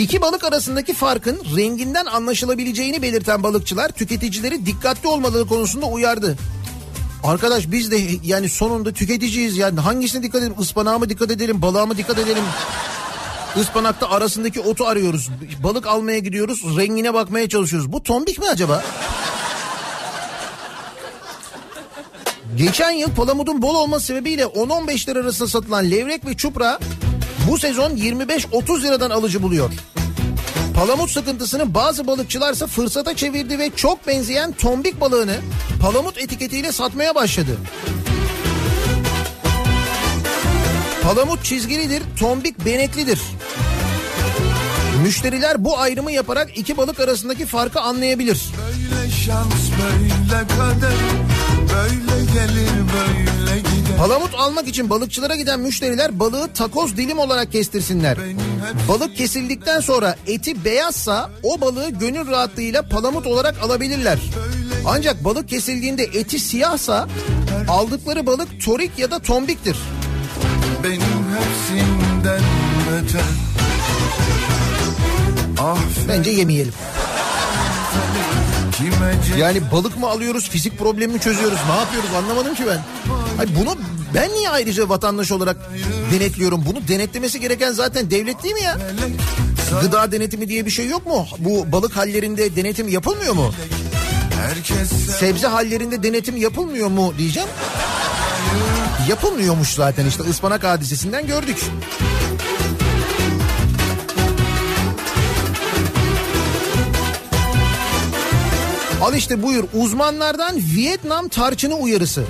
[0.00, 6.38] İki balık arasındaki farkın renginden anlaşılabileceğini belirten balıkçılar tüketicileri dikkatli olmaları konusunda uyardı.
[7.24, 10.56] Arkadaş biz de yani sonunda tüketiciyiz yani hangisine dikkat edelim?
[10.60, 12.44] Ispanağa mı dikkat edelim, balığa mı dikkat edelim?
[13.56, 15.28] Ispanakta arasındaki otu arıyoruz.
[15.62, 17.92] Balık almaya gidiyoruz, rengine bakmaya çalışıyoruz.
[17.92, 18.84] Bu tombik mi acaba?
[22.56, 26.78] Geçen yıl palamudun bol olması sebebiyle 10-15 lira arasında satılan levrek ve çupra
[27.50, 29.70] bu sezon 25-30 liradan alıcı buluyor.
[30.76, 35.36] Palamut sıkıntısını bazı balıkçılarsa fırsata çevirdi ve çok benzeyen tombik balığını
[35.82, 37.56] palamut etiketiyle satmaya başladı.
[41.02, 43.20] Palamut çizgilidir, tombik beneklidir.
[45.02, 48.42] Müşteriler bu ayrımı yaparak iki balık arasındaki farkı anlayabilir.
[48.58, 50.92] Böyle şans böyle kader
[51.72, 58.18] Böyle gelir böyle gider Palamut almak için balıkçılara giden müşteriler balığı takoz dilim olarak kestirsinler.
[58.88, 64.18] Balık kesildikten sonra eti beyazsa o balığı gönül rahatlığıyla palamut olarak alabilirler.
[64.86, 67.08] Ancak balık kesildiğinde eti siyahsa
[67.68, 69.76] aldıkları balık torik ya da tombiktir.
[70.84, 72.40] Benim hepsinden
[72.92, 73.20] öte
[75.58, 76.72] Ah Bence yemeyelim.
[79.38, 82.80] Yani balık mı alıyoruz, fizik problemi mi çözüyoruz, ne yapıyoruz anlamadım ki ben.
[83.36, 83.76] Hayır bunu
[84.14, 85.56] ben niye ayrıca vatandaş olarak
[86.12, 86.64] denetliyorum?
[86.66, 88.78] Bunu denetlemesi gereken zaten devlet değil mi ya?
[89.82, 91.26] Gıda denetimi diye bir şey yok mu?
[91.38, 93.52] Bu balık hallerinde denetim yapılmıyor mu?
[95.18, 97.48] Sebze hallerinde denetim yapılmıyor mu diyeceğim.
[99.08, 101.64] Yapılmıyormuş zaten işte ıspanak hadisesinden gördük.
[109.02, 112.24] Al işte buyur uzmanlardan Vietnam tarçını uyarısı.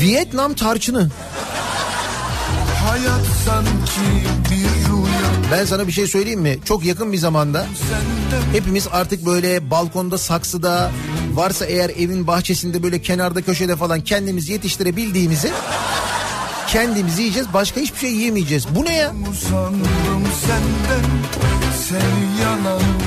[0.00, 1.10] Vietnam tarçını.
[3.86, 4.00] ki
[4.50, 6.58] bir rüya Ben sana bir şey söyleyeyim mi?
[6.64, 7.66] Çok yakın bir zamanda
[8.52, 10.90] hepimiz artık böyle balkonda, saksıda,
[11.32, 15.52] varsa eğer evin bahçesinde böyle kenarda köşede falan kendimiz yetiştirebildiğimizi
[16.68, 17.48] kendimiz yiyeceğiz.
[17.54, 18.66] Başka hiçbir şey yiyemeyeceğiz.
[18.74, 19.12] Bu ne ya?
[19.30, 21.57] Usandım senden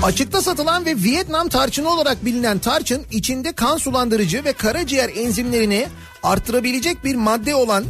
[0.04, 5.88] Açıkta satılan ve Vietnam tarçını olarak bilinen tarçın içinde kan sulandırıcı ve karaciğer enzimlerini
[6.24, 7.84] arttırabilecek bir madde olan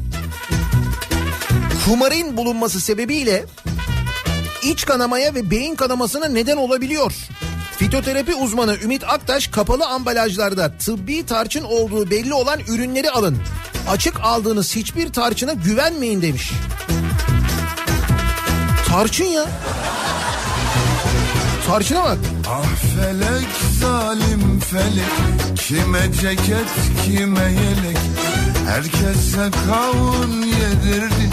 [1.86, 3.46] kumarin bulunması sebebiyle
[4.64, 7.14] iç kanamaya ve beyin kanamasına neden olabiliyor.
[7.78, 13.38] Fitoterapi uzmanı Ümit Aktaş kapalı ambalajlarda tıbbi tarçın olduğu belli olan ürünleri alın.
[13.90, 16.52] Açık aldığınız hiçbir tarçına güvenmeyin demiş.
[18.88, 19.46] Tarçın ya.
[21.72, 22.18] Tarçına bak.
[22.50, 23.48] Ah felek
[23.80, 26.68] zalim felek Kime ceket
[27.06, 27.98] kime yelek
[28.68, 31.32] Herkese kavun yedirdin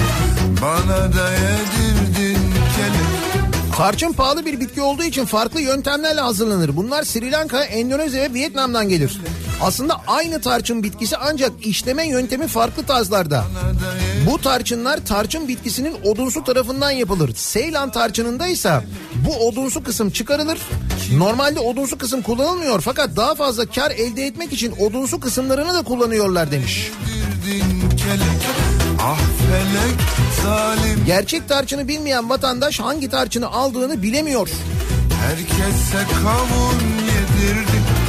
[0.62, 2.38] Bana da yedirdin
[2.77, 3.38] kelek
[3.77, 6.77] Tarçın pahalı bir bitki olduğu için farklı yöntemlerle hazırlanır.
[6.77, 9.20] Bunlar Sri Lanka, Endonezya ve Vietnam'dan gelir.
[9.62, 13.44] Aslında aynı tarçın bitkisi ancak işleme yöntemi farklı tarzlarda.
[14.27, 17.35] Bu tarçınlar tarçın bitkisinin odunsu tarafından yapılır.
[17.35, 18.81] Seylan tarçınında ise
[19.27, 20.59] bu odunsu kısım çıkarılır.
[21.16, 26.51] Normalde odunsu kısım kullanılmıyor fakat daha fazla kar elde etmek için odunsu kısımlarını da kullanıyorlar
[26.51, 26.90] demiş.
[29.03, 29.18] Ah
[31.07, 34.49] Gerçek tarçını bilmeyen vatandaş hangi tarçını aldığını bilemiyor.
[35.21, 38.08] Herkese kavun yedirdin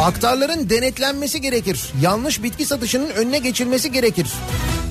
[0.00, 1.92] Aktarların denetlenmesi gerekir.
[2.02, 4.32] Yanlış bitki satışının önüne geçilmesi gerekir.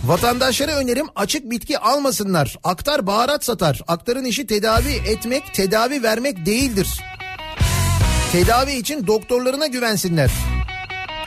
[0.06, 2.58] Vatandaşlara önerim açık bitki almasınlar.
[2.64, 3.82] Aktar baharat satar.
[3.88, 6.88] Aktarın işi tedavi etmek, tedavi vermek değildir.
[8.32, 10.32] Tedavi için doktorlarına güvensinler.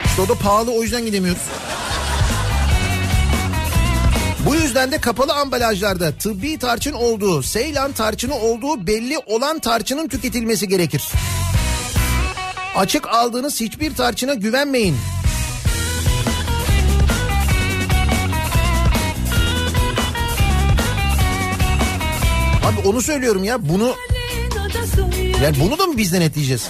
[0.05, 1.41] İşte o da pahalı o yüzden gidemiyoruz.
[4.45, 10.67] Bu yüzden de kapalı ambalajlarda tıbbi tarçın olduğu, Seylan tarçını olduğu belli olan tarçının tüketilmesi
[10.67, 11.03] gerekir.
[12.75, 14.97] Açık aldığınız hiçbir tarçına güvenmeyin.
[22.65, 23.95] Abi onu söylüyorum ya bunu
[25.43, 26.67] yani bunu da mı biz denetleyeceğiz?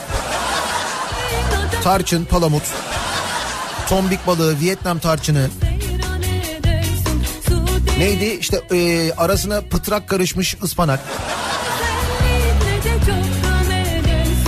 [1.84, 2.64] Tarçın, palamut,
[3.90, 5.50] tombik balığı, Vietnam tarçını.
[7.98, 11.00] Neydi işte e, arasına pıtrak karışmış ıspanak.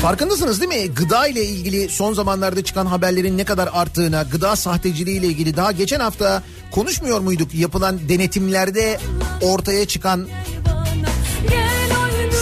[0.04, 0.94] Farkındasınız değil mi?
[0.94, 5.72] Gıda ile ilgili son zamanlarda çıkan haberlerin ne kadar arttığına, gıda sahteciliği ile ilgili daha
[5.72, 7.54] geçen hafta konuşmuyor muyduk?
[7.54, 9.00] Yapılan denetimlerde
[9.42, 10.28] ortaya çıkan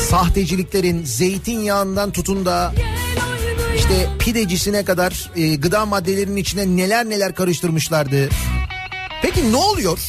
[0.09, 2.73] sahteciliklerin zeytinyağından tutun da
[3.77, 8.29] işte pidecisine kadar e, gıda maddelerinin içine neler neler karıştırmışlardı.
[9.21, 9.99] Peki ne oluyor?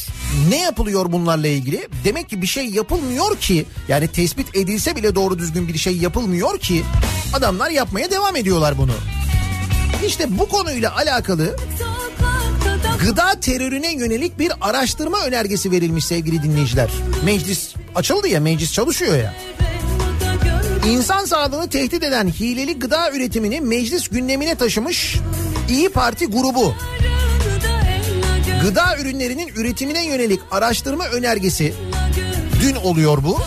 [0.49, 1.87] Ne yapılıyor bunlarla ilgili?
[2.03, 6.59] Demek ki bir şey yapılmıyor ki yani tespit edilse bile doğru düzgün bir şey yapılmıyor
[6.59, 6.83] ki
[7.33, 8.91] adamlar yapmaya devam ediyorlar bunu.
[10.07, 11.55] İşte bu konuyla alakalı
[13.05, 16.89] gıda terörüne yönelik bir araştırma önergesi verilmiş sevgili dinleyiciler.
[17.25, 19.35] Meclis açıldı ya meclis çalışıyor ya.
[20.89, 25.17] İnsan sağlığını tehdit eden hileli gıda üretimini meclis gündemine taşımış
[25.69, 26.75] İyi Parti grubu.
[28.63, 31.73] Gıda ürünlerinin üretimine yönelik araştırma önergesi
[32.61, 33.39] dün oluyor bu.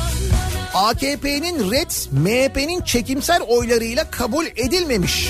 [0.75, 5.29] AKP'nin red, MHP'nin çekimser oylarıyla kabul edilmemiş.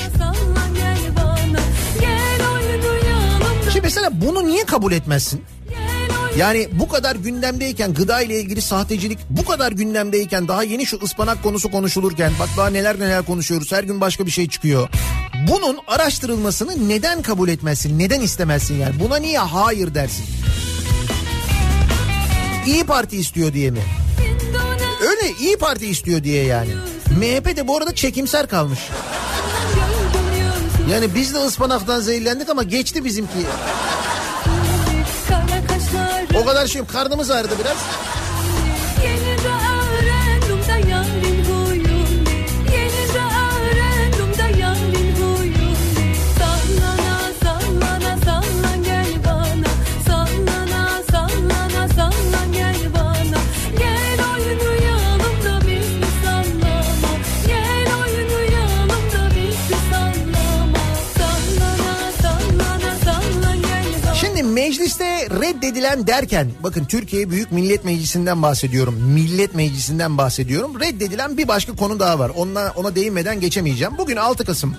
[3.72, 5.44] Şimdi mesela bunu niye kabul etmezsin?
[6.37, 11.42] Yani bu kadar gündemdeyken gıda ile ilgili sahtecilik bu kadar gündemdeyken daha yeni şu ıspanak
[11.42, 14.88] konusu konuşulurken bak daha neler neler konuşuyoruz her gün başka bir şey çıkıyor.
[15.49, 20.25] Bunun araştırılmasını neden kabul etmezsin neden istemezsin yani buna niye hayır dersin?
[22.66, 23.80] İyi Parti istiyor diye mi?
[25.01, 26.70] Öyle İyi Parti istiyor diye yani.
[27.11, 28.80] MHP de bu arada çekimser kalmış.
[30.93, 33.39] Yani biz de ıspanaktan zehirlendik ama geçti bizimki.
[36.37, 36.89] O kadar şey yok.
[36.89, 37.76] Karnımız ağrıdı biraz.
[64.57, 68.95] Mecliste reddedilen derken bakın Türkiye Büyük Millet Meclisi'nden bahsediyorum.
[68.95, 70.80] Millet Meclisi'nden bahsediyorum.
[70.80, 72.32] Reddedilen bir başka konu daha var.
[72.37, 73.99] Ona, ona değinmeden geçemeyeceğim.
[73.99, 74.76] Bugün 6 Kasım.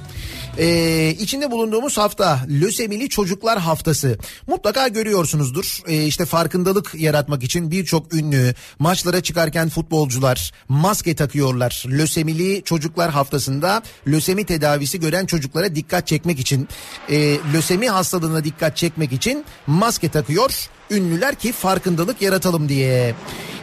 [0.59, 4.17] Ee, içinde bulunduğumuz hafta Lösemili Çocuklar Haftası.
[4.47, 5.81] Mutlaka görüyorsunuzdur.
[5.87, 11.83] Ee, işte farkındalık yaratmak için birçok ünlü maçlara çıkarken futbolcular maske takıyorlar.
[11.87, 16.67] Lösemili Çocuklar Haftası'nda lösemi tedavisi gören çocuklara dikkat çekmek için
[17.09, 23.15] e, lösemi hastalığına dikkat çekmek için maske takıyor ünlüler ki farkındalık yaratalım diye.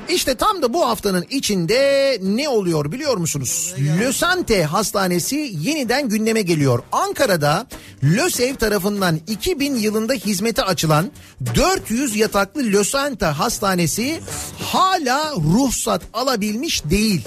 [0.09, 3.75] İşte tam da bu haftanın içinde ne oluyor biliyor musunuz?
[4.01, 6.83] Lösante Hastanesi yeniden gündeme geliyor.
[6.93, 7.67] Ankara'da
[8.05, 11.11] LÖSEV tarafından 2000 yılında hizmete açılan
[11.55, 14.21] 400 yataklı Lösante Hastanesi
[14.61, 17.25] hala ruhsat alabilmiş değil.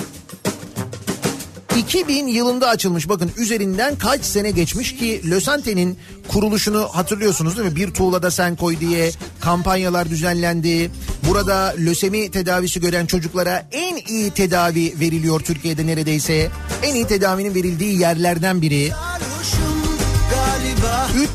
[1.77, 5.97] 2000 yılında açılmış bakın üzerinden kaç sene geçmiş ki Lösante'nin
[6.27, 7.75] kuruluşunu hatırlıyorsunuz değil mi?
[7.75, 10.91] Bir tuğlada sen koy diye kampanyalar düzenlendi.
[11.29, 16.49] Burada lösemi tedavisi gören çocuklara en iyi tedavi veriliyor Türkiye'de neredeyse.
[16.83, 18.91] En iyi tedavinin verildiği yerlerden biri.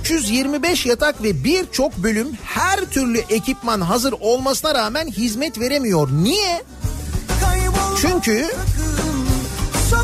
[0.03, 6.09] 325 yatak ve birçok bölüm her türlü ekipman hazır olmasına rağmen hizmet veremiyor.
[6.12, 6.62] Niye?
[8.01, 8.47] Çünkü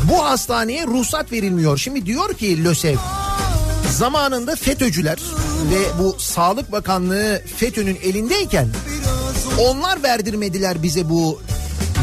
[0.09, 1.77] bu hastaneye ruhsat verilmiyor.
[1.77, 2.97] Şimdi diyor ki LÖSEV
[3.91, 5.19] zamanında FETÖ'cüler
[5.71, 8.67] ve bu Sağlık Bakanlığı FETÖ'nün elindeyken
[9.59, 11.41] onlar verdirmediler bize bu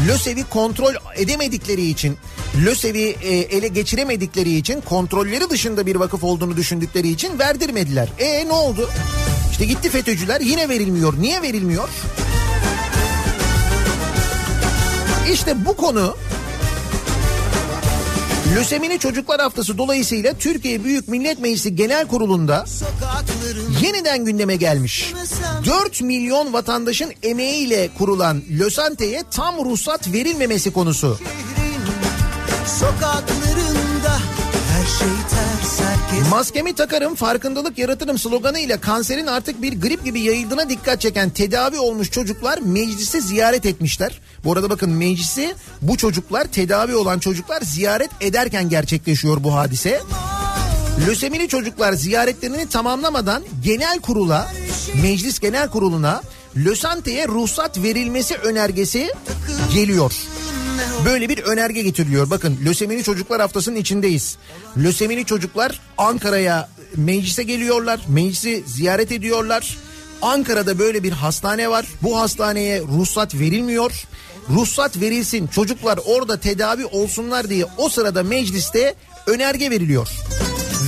[0.07, 2.17] LÖSEV'i kontrol edemedikleri için
[2.65, 8.09] LÖSEV'i e, ele geçiremedikleri için kontrolleri dışında bir vakıf olduğunu düşündükleri için verdirmediler.
[8.19, 8.89] E ne oldu?
[9.51, 11.13] İşte gitti FETÖ'cüler yine verilmiyor.
[11.19, 11.89] Niye verilmiyor?
[15.33, 16.17] İşte bu konu
[18.55, 22.65] Lösemili Çocuklar Haftası dolayısıyla Türkiye Büyük Millet Meclisi Genel Kurulu'nda
[23.81, 25.13] yeniden gündeme gelmiş.
[25.65, 31.19] 4 milyon vatandaşın emeğiyle kurulan Lösante'ye tam ruhsat verilmemesi konusu.
[32.79, 33.46] Sokaklarında
[36.29, 42.11] Maskemi takarım farkındalık yaratırım sloganıyla kanserin artık bir grip gibi yayıldığına dikkat çeken tedavi olmuş
[42.11, 44.19] çocuklar meclisi ziyaret etmişler.
[44.43, 50.01] Bu arada bakın meclisi bu çocuklar tedavi olan çocuklar ziyaret ederken gerçekleşiyor bu hadise.
[51.07, 54.51] Lösemili çocuklar ziyaretlerini tamamlamadan genel kurula,
[55.01, 56.21] meclis genel kuruluna
[56.55, 59.13] Lösante'ye ruhsat verilmesi önergesi
[59.73, 60.13] geliyor.
[61.05, 62.29] Böyle bir önerge getiriliyor.
[62.29, 64.37] Bakın lösemili çocuklar haftasının içindeyiz.
[64.77, 67.99] Lösemili çocuklar Ankara'ya meclise geliyorlar.
[68.07, 69.77] Meclisi ziyaret ediyorlar.
[70.21, 71.85] Ankara'da böyle bir hastane var.
[72.01, 73.91] Bu hastaneye ruhsat verilmiyor.
[74.49, 78.95] Ruhsat verilsin çocuklar orada tedavi olsunlar diye o sırada mecliste
[79.27, 80.07] önerge veriliyor.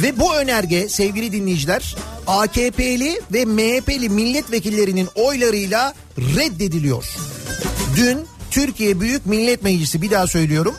[0.03, 1.95] Ve bu önerge sevgili dinleyiciler
[2.27, 7.05] AKP'li ve MHP'li milletvekillerinin oylarıyla reddediliyor.
[7.95, 8.19] Dün
[8.51, 10.75] Türkiye Büyük Millet Meclisi bir daha söylüyorum.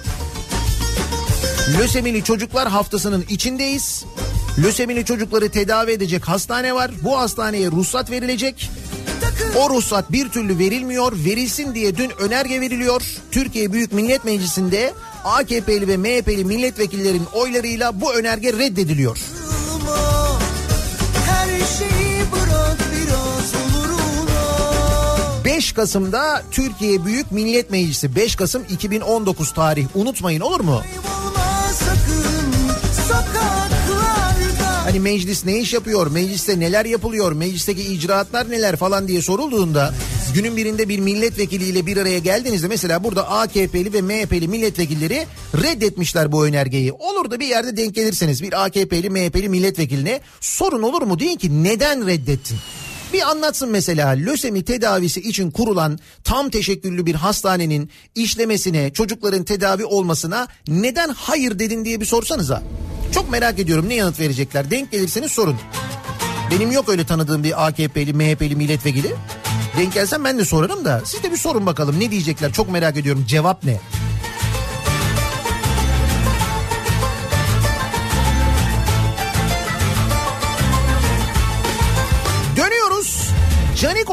[1.79, 4.05] Lösemili Çocuklar Haftası'nın içindeyiz.
[4.63, 6.91] Lösemili çocukları tedavi edecek hastane var.
[7.03, 8.71] Bu hastaneye ruhsat verilecek.
[9.57, 11.13] O ruhsat bir türlü verilmiyor.
[11.25, 13.03] Verilsin diye dün önerge veriliyor.
[13.31, 14.93] Türkiye Büyük Millet Meclisi'nde
[15.25, 19.19] AKP'li ve MHP'li milletvekillerin oylarıyla bu önerge reddediliyor.
[25.61, 30.83] 5 Kasım'da Türkiye Büyük Millet Meclisi 5 Kasım 2019 tarih unutmayın olur mu?
[34.85, 39.95] Hani meclis ne iş yapıyor, mecliste neler yapılıyor, meclisteki icraatlar neler falan diye sorulduğunda
[40.35, 45.27] günün birinde bir milletvekiliyle bir araya geldiğinizde mesela burada AKP'li ve MHP'li milletvekilleri
[45.63, 46.93] reddetmişler bu önergeyi.
[46.93, 51.19] Olur da bir yerde denk gelirseniz bir AKP'li MHP'li milletvekiline sorun olur mu?
[51.19, 52.59] Deyin ki neden reddettin?
[53.13, 60.49] Bir anlatsın mesela lösemi tedavisi için kurulan tam teşekküllü bir hastanenin işlemesine, çocukların tedavi olmasına
[60.69, 62.63] neden hayır dedin diye bir sorsanıza.
[63.15, 64.71] Çok merak ediyorum ne yanıt verecekler.
[64.71, 65.57] Denk gelirseniz sorun.
[66.51, 69.15] Benim yok öyle tanıdığım bir AKP'li, MHP'li milletvekili.
[69.77, 72.97] Denk gelsem ben de sorarım da siz de bir sorun bakalım ne diyecekler çok merak
[72.97, 73.81] ediyorum cevap ne?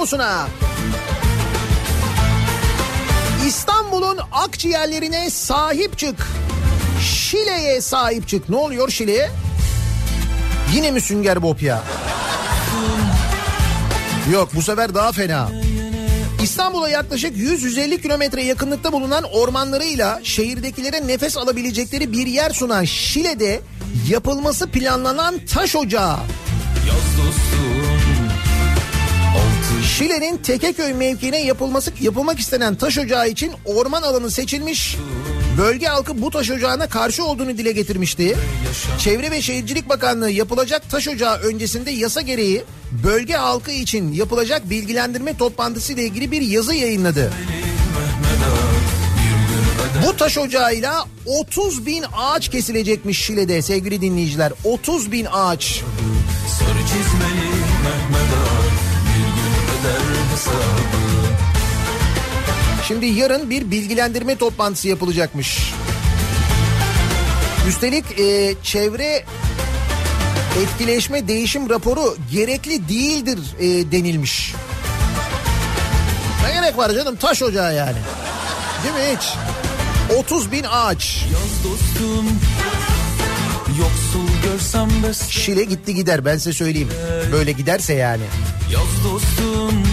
[0.07, 0.47] Canikos'una.
[3.47, 6.27] İstanbul'un akciğerlerine sahip çık.
[7.01, 8.49] Şile'ye sahip çık.
[8.49, 9.29] Ne oluyor Şile'ye?
[10.73, 11.83] Yine mi Sünger Bob ya?
[14.31, 15.49] Yok bu sefer daha fena.
[16.43, 23.61] İstanbul'a yaklaşık 100-150 kilometre yakınlıkta bulunan ormanlarıyla şehirdekilere nefes alabilecekleri bir yer sunan Şile'de
[24.09, 26.17] yapılması planlanan taş ocağı.
[26.87, 27.76] Yaz dostum
[29.97, 34.97] Şile'nin Tekeköy mevkiine yapılması yapılmak istenen taş ocağı için orman alanı seçilmiş.
[35.57, 38.37] Bölge halkı bu taş ocağına karşı olduğunu dile getirmişti.
[38.99, 42.63] Çevre ve Şehircilik Bakanlığı yapılacak taş ocağı öncesinde yasa gereği
[43.03, 47.33] bölge halkı için yapılacak bilgilendirme toplantısı ile ilgili bir yazı yayınladı.
[50.07, 54.53] Bu taş ocağıyla 30 bin ağaç kesilecekmiş Şile'de sevgili dinleyiciler.
[54.63, 55.81] 30 bin ağaç.
[56.59, 57.47] Sarı çizmeli
[57.83, 58.66] Mehmet Ağa
[60.37, 60.57] hesabı
[62.87, 65.73] Şimdi yarın bir bilgilendirme toplantısı yapılacakmış.
[67.67, 69.25] Üstelik e, çevre
[70.63, 74.53] etkileşme değişim raporu gerekli değildir e, denilmiş.
[76.45, 77.97] Ne gerek var canım taş ocağı yani.
[78.83, 79.29] Değil mi hiç?
[80.17, 81.25] 30 bin ağaç.
[81.63, 82.39] Dostum
[83.79, 86.89] Yoksul görsem bes Şile gitti gider ben size söyleyeyim.
[87.31, 88.23] Böyle giderse yani.
[88.71, 89.83] Yaz dostum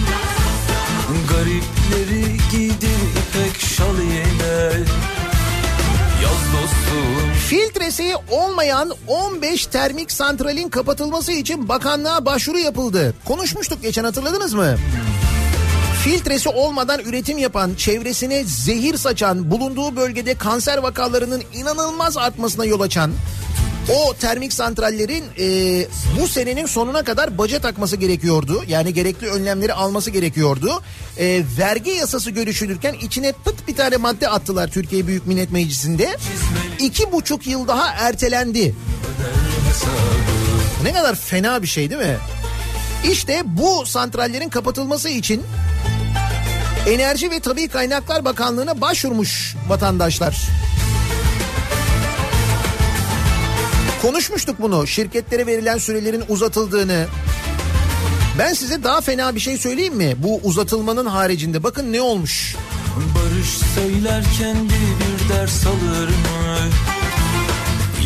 [1.28, 3.96] Garipleri giydir ipek şal
[6.52, 13.14] dostum Filtresi olmayan 15 termik santralin kapatılması için bakanlığa başvuru yapıldı.
[13.24, 14.76] Konuşmuştuk geçen hatırladınız mı?
[16.04, 23.12] Filtresi olmadan üretim yapan, çevresine zehir saçan, bulunduğu bölgede kanser vakalarının inanılmaz artmasına yol açan
[23.88, 25.86] o termik santrallerin e,
[26.20, 28.64] bu senenin sonuna kadar baca takması gerekiyordu.
[28.68, 30.82] Yani gerekli önlemleri alması gerekiyordu.
[31.18, 36.16] E, vergi yasası görüşülürken içine pıt bir tane madde attılar Türkiye Büyük Millet Meclisi'nde.
[36.78, 38.74] İki buçuk yıl daha ertelendi.
[40.82, 42.16] Ne kadar fena bir şey değil mi?
[43.10, 45.42] İşte bu santrallerin kapatılması için
[46.88, 50.36] Enerji ve Tabii Kaynaklar Bakanlığı'na başvurmuş vatandaşlar.
[54.04, 54.86] Konuşmuştuk bunu.
[54.86, 57.06] Şirketlere verilen sürelerin uzatıldığını.
[58.38, 60.14] Ben size daha fena bir şey söyleyeyim mi?
[60.18, 62.56] Bu uzatılmanın haricinde bakın ne olmuş.
[63.14, 66.56] Barış söylerken bir ders alır mı?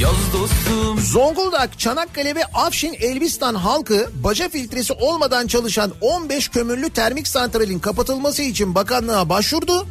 [0.01, 7.29] Yaz dostum Zonguldak, Çanakkale ve Afşin Elbistan halkı baca filtresi olmadan çalışan 15 kömürlü termik
[7.29, 9.87] santralin kapatılması için bakanlığa başvurdu.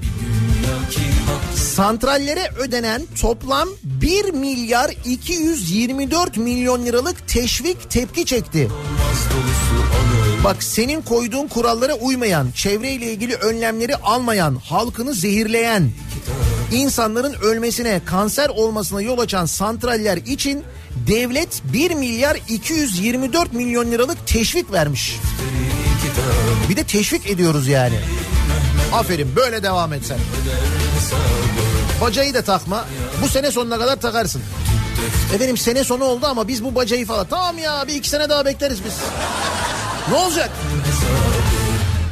[1.78, 8.70] Santrallere ödenen toplam 1 milyar 224 milyon liralık teşvik tepki çekti.
[10.44, 15.92] Bak senin koyduğun kurallara uymayan, çevreyle ilgili önlemleri almayan, halkını zehirleyen,
[16.72, 20.64] insanların ölmesine, kanser olmasına yol açan santraller için
[21.08, 25.16] devlet 1 milyar 224 milyon liralık teşvik vermiş.
[26.70, 28.00] Bir de teşvik ediyoruz yani.
[28.94, 30.18] Aferin böyle devam et sen.
[32.02, 32.86] Bacayı da takma.
[33.24, 34.42] Bu sene sonuna kadar takarsın.
[35.36, 37.28] Efendim sene sonu oldu ama biz bu bacayı falan.
[37.30, 38.94] Tamam ya bir iki sene daha bekleriz biz.
[40.10, 40.50] Ne olacak?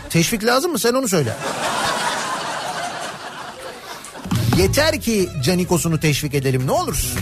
[0.10, 0.80] Teşvik lazım mı?
[0.80, 1.34] Sen onu söyle.
[4.58, 7.14] Yeter ki Canikos'unu teşvik edelim ne olur.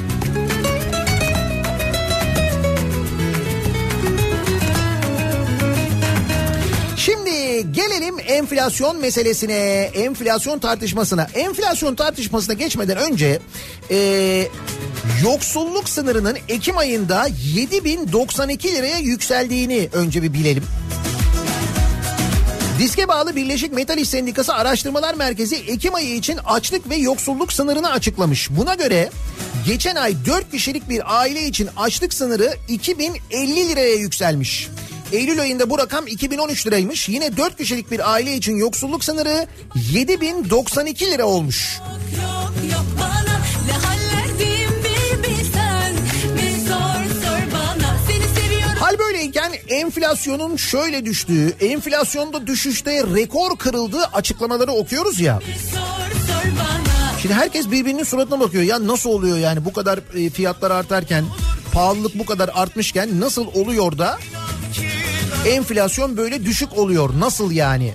[7.72, 9.54] Gelelim enflasyon meselesine,
[9.94, 11.28] enflasyon tartışmasına.
[11.34, 13.40] Enflasyon tartışmasına geçmeden önce
[13.92, 14.48] e,
[15.24, 20.64] yoksulluk sınırının Ekim ayında 7092 liraya yükseldiğini önce bir bilelim.
[22.80, 27.92] Diske bağlı Birleşik Metal İş Sendikası Araştırmalar Merkezi Ekim ayı için açlık ve yoksulluk sınırını
[27.92, 28.50] açıklamış.
[28.50, 29.10] Buna göre
[29.66, 34.70] geçen ay 4 kişilik bir aile için açlık sınırı 2050 liraya yükselmiş.
[35.14, 37.10] Eylül ayında bu rakam 2013 liraymış.
[37.10, 39.48] Yine 4 kişilik bir aile için yoksulluk sınırı
[39.92, 41.80] 7092 lira olmuş.
[42.22, 43.40] Yok yok bana
[48.36, 55.40] seviyorum Hal böyleyken enflasyonun şöyle düştüğü, enflasyonda düşüşte rekor kırıldığı açıklamaları okuyoruz ya.
[57.22, 58.64] Şimdi herkes birbirinin suratına bakıyor.
[58.64, 61.26] Ya nasıl oluyor yani bu kadar e, fiyatlar artarken,
[61.74, 64.18] pahalılık bu kadar artmışken nasıl oluyor da
[65.46, 67.10] enflasyon böyle düşük oluyor?
[67.20, 67.94] Nasıl yani?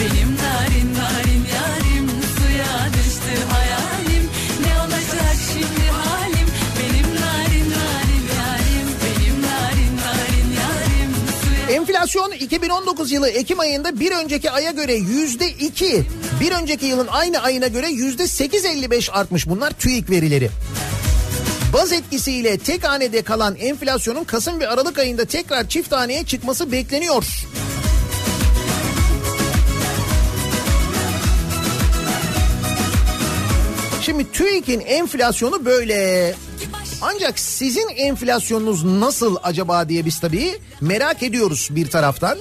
[0.00, 1.93] Benim narin narin yarim
[12.04, 16.02] Enflasyon 2019 yılı Ekim ayında bir önceki aya göre yüzde iki,
[16.40, 20.50] bir önceki yılın aynı ayına göre yüzde 8.55 artmış bunlar TÜİK verileri.
[21.72, 27.24] Baz etkisiyle tek hanede kalan enflasyonun Kasım ve Aralık ayında tekrar çift haneye çıkması bekleniyor.
[34.02, 36.34] Şimdi TÜİK'in enflasyonu böyle.
[37.02, 42.38] Ancak sizin enflasyonunuz nasıl acaba diye biz tabii merak ediyoruz bir taraftan.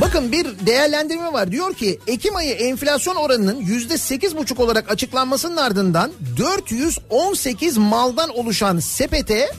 [0.00, 1.52] Bakın bir değerlendirme var.
[1.52, 8.78] Diyor ki Ekim ayı enflasyon oranının yüzde sekiz buçuk olarak açıklanmasının ardından 418 maldan oluşan
[8.78, 9.50] sepete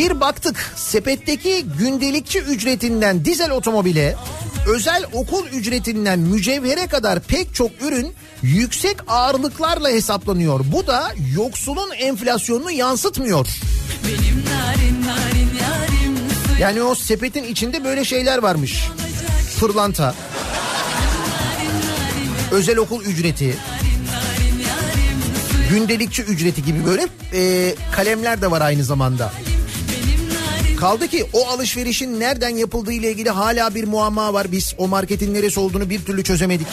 [0.00, 0.72] bir baktık.
[0.76, 4.16] Sepetteki gündelikçi ücretinden dizel otomobile,
[4.66, 10.60] özel okul ücretinden mücevhere kadar pek çok ürün yüksek ağırlıklarla hesaplanıyor.
[10.72, 13.46] Bu da yoksulun enflasyonunu yansıtmıyor.
[14.04, 16.16] Benim narin narin yarim
[16.60, 18.84] Yani o sepetin içinde böyle şeyler varmış.
[19.60, 20.14] Pırlanta,
[22.50, 23.56] özel okul ücreti,
[25.70, 29.32] gündelikçi ücreti gibi böyle e, kalemler de var aynı zamanda.
[30.80, 34.52] Kaldı ki o alışverişin nereden yapıldığı ile ilgili hala bir muamma var.
[34.52, 36.66] Biz o marketin neresi olduğunu bir türlü çözemedik.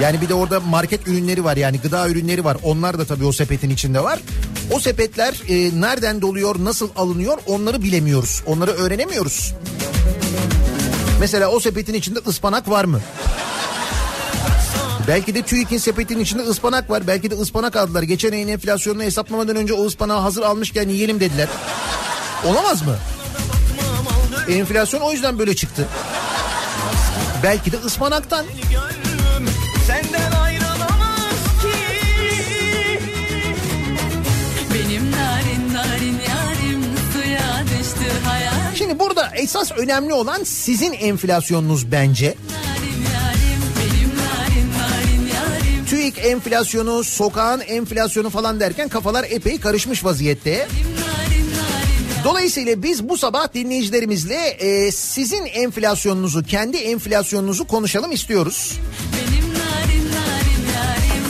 [0.00, 2.56] Yani bir de orada market ürünleri var yani gıda ürünleri var.
[2.62, 4.20] Onlar da tabii o sepetin içinde var.
[4.70, 8.42] O sepetler e, nereden doluyor, nasıl alınıyor onları bilemiyoruz.
[8.46, 9.54] Onları öğrenemiyoruz.
[11.20, 13.00] Mesela o sepetin içinde ıspanak var mı?
[15.08, 17.06] Belki de TÜİK'in sepetinin içinde ıspanak var.
[17.06, 18.02] Belki de ıspanak aldılar.
[18.02, 21.48] Geçen ayın enflasyonunu hesaplamadan önce o ıspanağı hazır almışken yiyelim dediler.
[22.44, 22.96] Olamaz mı?
[24.48, 25.88] Enflasyon o yüzden böyle çıktı.
[27.42, 28.46] Belki de ıspanaktan.
[29.86, 31.78] Senden ayrılamaz ki
[34.74, 42.34] Benim narin narin yarim suya düştü hayal Şimdi burada esas önemli olan sizin enflasyonunuz bence.
[42.48, 44.10] Benim
[45.86, 50.52] TÜİK enflasyonu, sokağın enflasyonu falan derken kafalar epey karışmış vaziyette.
[50.52, 50.99] narin
[52.24, 58.78] Dolayısıyla biz bu sabah dinleyicilerimizle e, sizin enflasyonunuzu, kendi enflasyonunuzu konuşalım istiyoruz.
[59.12, 61.24] benim narin narin yarim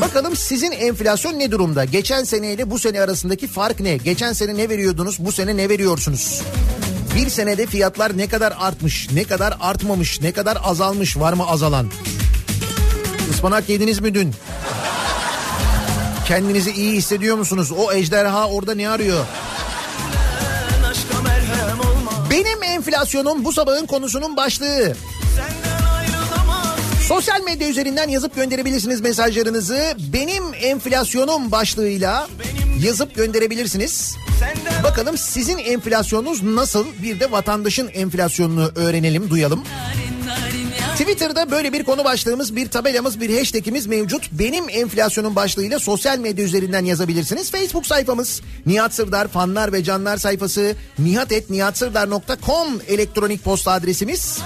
[0.00, 1.84] Bakalım sizin enflasyon ne durumda?
[1.84, 3.96] Geçen seneyle bu sene arasındaki fark ne?
[3.96, 5.16] Geçen sene ne veriyordunuz?
[5.18, 6.42] Bu sene ne veriyorsunuz?
[7.16, 11.86] Bir senede fiyatlar ne kadar artmış, ne kadar artmamış, ne kadar azalmış, var mı azalan?
[13.30, 14.34] Ispanak yediniz mi dün?
[16.28, 17.72] Kendinizi iyi hissediyor musunuz?
[17.72, 19.24] O ejderha orada ne arıyor?
[22.30, 24.96] Benim enflasyonum bu sabahın konusunun başlığı.
[27.02, 29.96] Sosyal medya üzerinden yazıp gönderebilirsiniz mesajlarınızı.
[30.12, 32.28] Benim enflasyonum başlığıyla
[32.82, 34.16] yazıp gönderebilirsiniz.
[34.82, 36.86] Bakalım sizin enflasyonunuz nasıl?
[37.02, 39.64] Bir de vatandaşın enflasyonunu öğrenelim, duyalım.
[39.64, 40.67] narin narin
[40.98, 44.32] Twitter'da böyle bir konu başlığımız, bir tabelamız, bir hashtagimiz mevcut.
[44.32, 47.50] Benim enflasyonum başlığıyla sosyal medya üzerinden yazabilirsiniz.
[47.50, 54.38] Facebook sayfamız Nihat Sırdar fanlar ve canlar sayfası nihatetnihatsırdar.com elektronik posta adresimiz.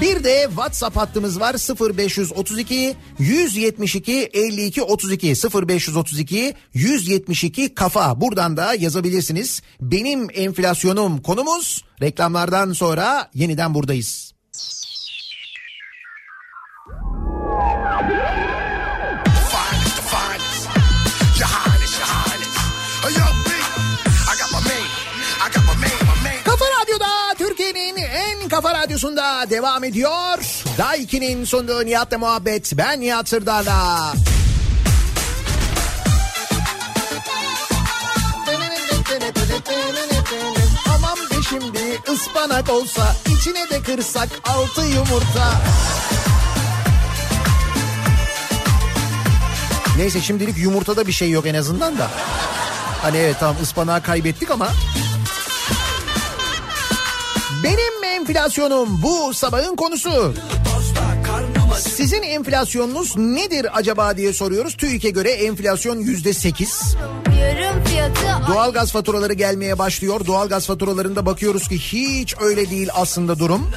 [0.00, 5.34] Bir de WhatsApp hattımız var 0532 172 52 32
[5.68, 8.20] 0532 172 kafa.
[8.20, 9.62] Buradan da yazabilirsiniz.
[9.80, 14.37] Benim enflasyonum konumuz reklamlardan sonra yeniden buradayız.
[28.58, 30.38] Kafa radyosunda devam ediyor.
[30.78, 32.72] Daiki'nin sunduğu Nihat'la muhabbet.
[32.74, 34.12] Ben Nihat Sırdar'la.
[40.94, 45.60] Aman be şimdi ıspanak olsa içine de kırsak altı yumurta.
[49.98, 52.10] Neyse şimdilik yumurtada bir şey yok en azından da.
[53.02, 54.68] Hani evet tamam ıspanağı kaybettik ama
[57.64, 60.34] benim enflasyonum bu sabahın konusu.
[61.78, 64.76] Sizin enflasyonunuz nedir acaba diye soruyoruz.
[64.76, 66.96] TÜİK'e göre enflasyon yüzde sekiz.
[68.48, 70.26] Doğalgaz faturaları gelmeye başlıyor.
[70.26, 73.70] Doğalgaz faturalarında bakıyoruz ki hiç öyle değil aslında durum.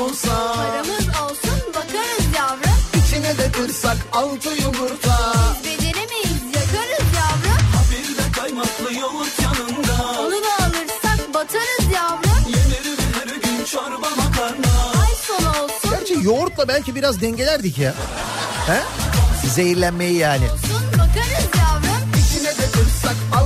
[0.00, 2.76] Olsa paramız olsun bakarız yavrum.
[3.06, 5.32] içine de kırsak altı yumurta.
[5.64, 7.62] Beceremeyiz yakarız yavrum.
[7.90, 12.44] Bir de kaymaklı yoğurt yanında Onu da alırsak batarız yavrum.
[12.48, 17.94] Yenirim her gün çorba makarna Ay sonu olsun Gerçi yoğurtla belki biraz dengelerdik ya.
[18.66, 18.80] He?
[19.48, 20.44] Zehirlenmeyi yani.
[20.44, 22.10] olsun bakarız yavrum.
[22.18, 23.45] İçine de kırsak altı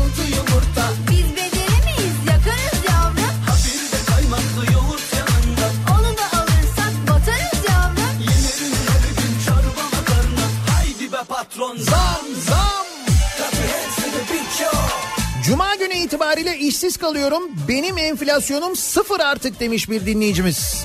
[16.11, 17.43] itibariyle işsiz kalıyorum.
[17.69, 20.85] Benim enflasyonum sıfır artık demiş bir dinleyicimiz.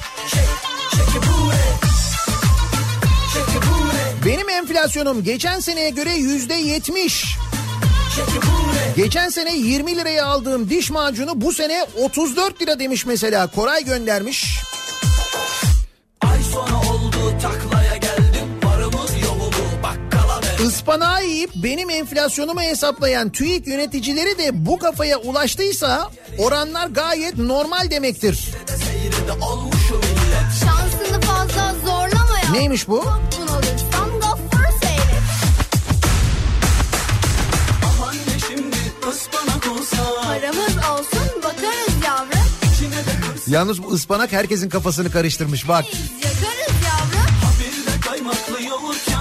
[4.26, 7.38] Benim enflasyonum geçen seneye göre yüzde yetmiş.
[8.95, 13.47] Geçen sene 20 liraya aldığım diş macunu bu sene 34 lira demiş mesela.
[13.47, 14.59] Koray göndermiş.
[16.21, 17.74] Ay sonu oldu taklaya
[20.66, 28.49] Ispanağı yiyip benim enflasyonumu hesaplayan TÜİK yöneticileri de bu kafaya ulaştıysa oranlar gayet normal demektir.
[28.68, 32.51] Seyrede olmuşum millet Şansını fazla zorlama ya.
[32.51, 33.05] Neymiş bu?
[40.24, 42.45] Paramız olsun bakarız yavrum.
[43.47, 45.86] Yalnız bu ıspanak herkesin kafasını karıştırmış bak.
[46.24, 46.55] Yakarız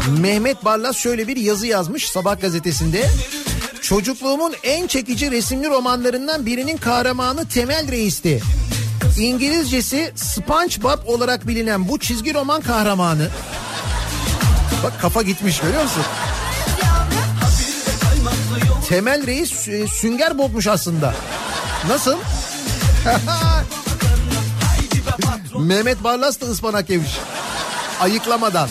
[0.09, 3.11] Mehmet Barlas şöyle bir yazı yazmış Sabah gazetesinde.
[3.83, 8.43] Çocukluğumun en çekici resimli romanlarından birinin kahramanı Temel Reis'ti.
[9.19, 13.29] İngilizcesi SpongeBob olarak bilinen bu çizgi roman kahramanı.
[14.85, 16.03] Bak kafa gitmiş görüyor musun?
[18.89, 21.15] Temel Reis e, sünger bobmuş aslında.
[21.89, 22.17] Nasıl?
[25.59, 27.11] Mehmet Barlas da ıspanak yemiş.
[28.01, 28.69] Ayıklamadan.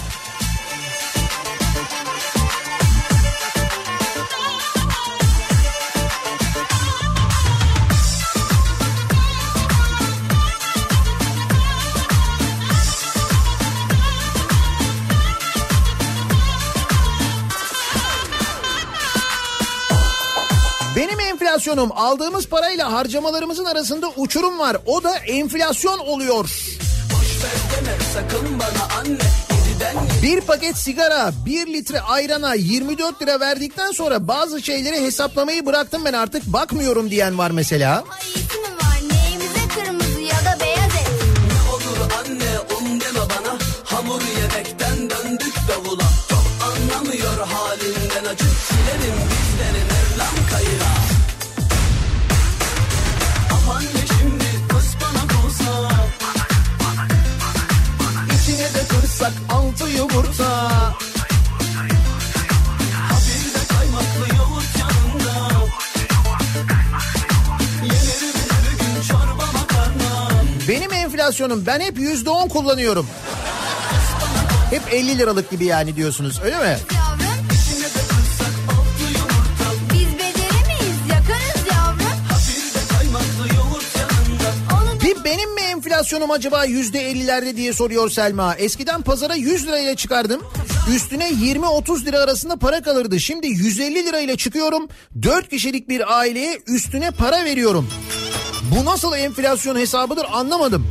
[21.73, 24.77] Enflasyonum aldığımız parayla harcamalarımızın arasında uçurum var.
[24.85, 26.49] O da enflasyon oluyor.
[30.23, 36.13] Bir paket sigara, bir litre ayrana 24 lira verdikten sonra bazı şeyleri hesaplamayı bıraktım ben
[36.13, 37.99] artık bakmıyorum diyen var mesela.
[37.99, 38.32] Ama
[71.33, 73.07] Benim enflasyonum ben hep yüzde on kullanıyorum.
[74.69, 76.77] Hep 50 liralık gibi yani diyorsunuz öyle mi?
[85.03, 88.55] Bir benim mi enflasyonum acaba yüzde ellilerde diye soruyor Selma.
[88.55, 90.41] Eskiden pazara 100 lirayla çıkardım.
[90.95, 93.19] Üstüne 20-30 lira arasında para kalırdı.
[93.19, 94.89] Şimdi 150 lirayla çıkıyorum.
[95.23, 97.89] 4 kişilik bir aileye üstüne para veriyorum.
[98.75, 100.87] Bu nasıl enflasyon hesabıdır anlamadım.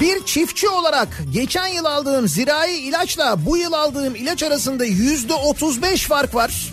[0.00, 6.02] Bir çiftçi olarak geçen yıl aldığım zirai ilaçla bu yıl aldığım ilaç arasında yüzde 35
[6.02, 6.72] fark var.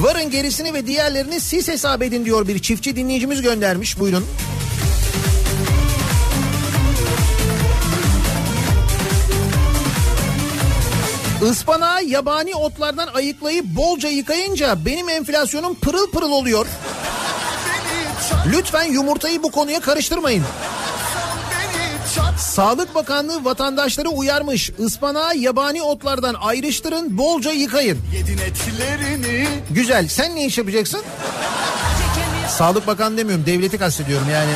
[0.00, 3.98] Varın gerisini ve diğerlerini siz hesap edin diyor bir çiftçi dinleyicimiz göndermiş.
[3.98, 4.24] Buyurun.
[11.50, 16.66] Ispanağı yabani otlardan ayıklayıp bolca yıkayınca benim enflasyonum pırıl pırıl oluyor.
[18.46, 20.44] Lütfen yumurtayı bu konuya karıştırmayın.
[22.38, 24.70] Sağlık Bakanlığı vatandaşları uyarmış.
[24.78, 27.98] Ispanağı yabani otlardan ayrıştırın, bolca yıkayın.
[28.14, 30.08] Yedin etlerini Güzel.
[30.08, 31.02] Sen ne iş yapacaksın?
[32.48, 33.46] Sağlık Bakanı demiyorum.
[33.46, 34.52] Devleti kastediyorum yani.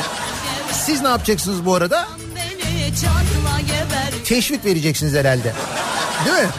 [0.71, 2.07] Siz ne yapacaksınız bu arada?
[4.25, 5.53] Teşvik vereceksiniz herhalde.
[6.25, 6.49] Değil mi?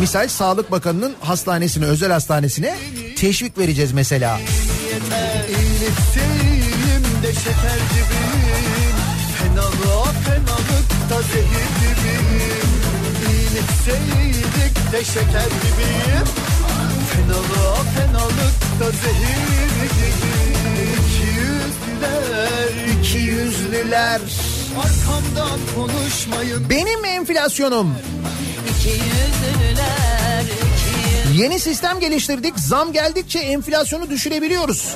[0.00, 2.76] Misal Sağlık Bakanı'nın hastanesine, özel hastanesine
[3.18, 4.38] teşvik vereceğiz mesela.
[5.48, 8.96] İyilikseyinim de şeker gibiyim
[9.38, 10.12] Fenalığa
[17.12, 20.66] Fenalığa fenalıkta zehir gibiyim
[21.00, 24.20] İki yüzlüler İki yüzlüler.
[24.78, 27.94] arkamdan konuşmayın Benim enflasyonum.
[31.36, 32.58] Yeni sistem geliştirdik.
[32.58, 34.94] Zam geldikçe enflasyonu düşürebiliyoruz.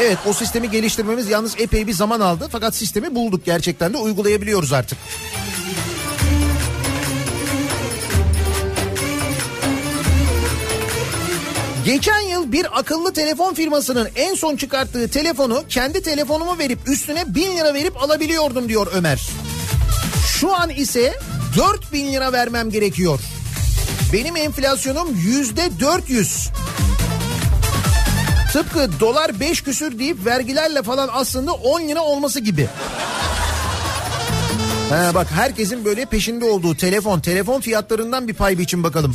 [0.00, 2.48] Evet o sistemi geliştirmemiz yalnız epey bir zaman aldı.
[2.52, 4.98] Fakat sistemi bulduk gerçekten de uygulayabiliyoruz artık.
[11.84, 17.56] Geçen yıl bir akıllı telefon firmasının en son çıkarttığı telefonu kendi telefonumu verip üstüne bin
[17.56, 19.28] lira verip alabiliyordum diyor Ömer.
[20.26, 21.18] Şu an ise
[21.56, 23.20] 4000 lira vermem gerekiyor.
[24.12, 26.48] Benim enflasyonum yüzde 400.
[28.52, 32.68] Tıpkı dolar 5 küsür deyip vergilerle falan aslında 10 lira olması gibi.
[34.90, 39.14] Ha bak herkesin böyle peşinde olduğu telefon, telefon fiyatlarından bir pay biçin bakalım.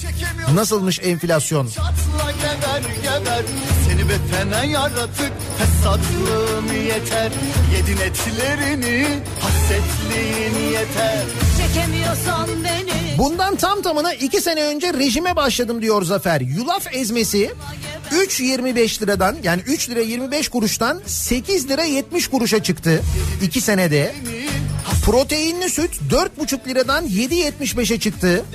[0.53, 1.67] Nasılmış enflasyon?
[1.67, 3.43] Çatla geber geber
[3.87, 7.31] Seni be fena yaratık Fesatlığın yeter
[7.75, 9.07] Yedin etlerini
[9.39, 11.25] Hasretliğin yeter
[11.57, 16.41] Çekemiyorsan beni Bundan tam tamına 2 sene önce rejime başladım diyor Zafer.
[16.41, 17.51] Yulaf ezmesi
[18.11, 23.01] 3.25 liradan yani 3 lira 25 kuruştan 8 lira 70 kuruşa çıktı
[23.41, 24.15] 2 senede.
[25.03, 28.45] Proteinli süt 4,5 liradan 7.75'e çıktı.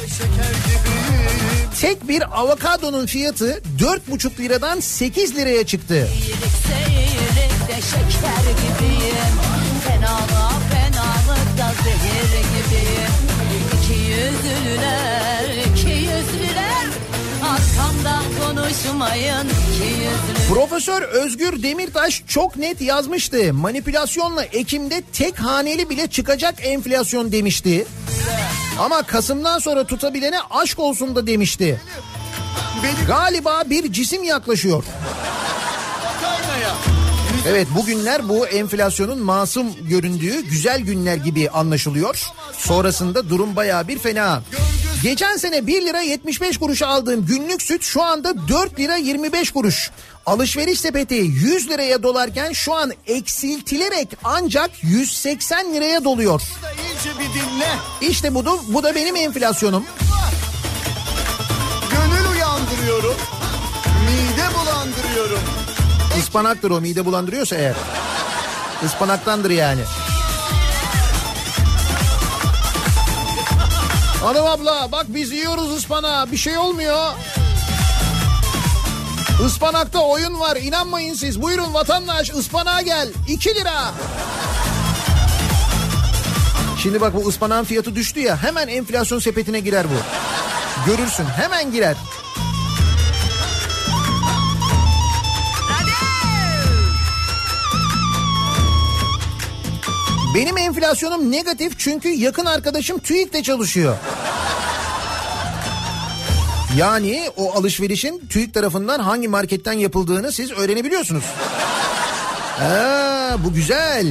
[1.80, 6.08] Tek bir avokadonun fiyatı 4,5 liradan 8 liraya çıktı.
[8.78, 9.38] Gibiyim
[9.88, 13.14] Fenalığa fenalıkta zehir gibiyim
[13.74, 13.94] İki
[20.48, 23.54] Profesör Özgür Demirtaş çok net yazmıştı.
[23.54, 27.86] Manipülasyonla Ekim'de tek haneli bile çıkacak enflasyon demişti.
[28.78, 31.80] Ama Kasım'dan sonra tutabilene aşk olsun da demişti.
[33.06, 34.84] Galiba bir cisim yaklaşıyor.
[36.20, 36.97] Kaynaya
[37.48, 42.22] Evet bugünler bu enflasyonun masum göründüğü güzel günler gibi anlaşılıyor.
[42.58, 44.42] Sonrasında durum baya bir fena.
[45.02, 49.90] Geçen sene 1 lira 75 kuruşa aldığım günlük süt şu anda 4 lira 25 kuruş.
[50.26, 56.42] Alışveriş sepeti 100 liraya dolarken şu an eksiltilerek ancak 180 liraya doluyor.
[58.00, 59.84] İşte bu da, bu da benim enflasyonum.
[61.90, 63.37] Gönül uyandırıyorum
[66.18, 67.74] Ispanaktır o mide bulandırıyorsa eğer.
[68.84, 69.80] Ispanaktandır yani.
[74.22, 77.12] Hanım abla bak biz yiyoruz ıspanağı bir şey olmuyor.
[79.46, 81.42] Ispanakta oyun var inanmayın siz.
[81.42, 83.92] Buyurun vatandaş ıspanağa gel 2 lira.
[86.82, 89.96] Şimdi bak bu ıspanağın fiyatı düştü ya hemen enflasyon sepetine girer bu.
[90.90, 91.96] Görürsün hemen girer.
[100.38, 103.96] Benim enflasyonum negatif çünkü yakın arkadaşım TÜİK'te çalışıyor.
[106.76, 111.24] Yani o alışverişin TÜİK tarafından hangi marketten yapıldığını siz öğrenebiliyorsunuz.
[112.58, 114.06] Ha, bu güzel.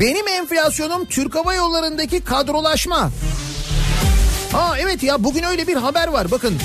[0.00, 3.10] Benim enflasyonum Türk Hava Yolları'ndaki kadrolaşma.
[4.52, 6.58] Ha evet ya bugün öyle bir haber var bakın.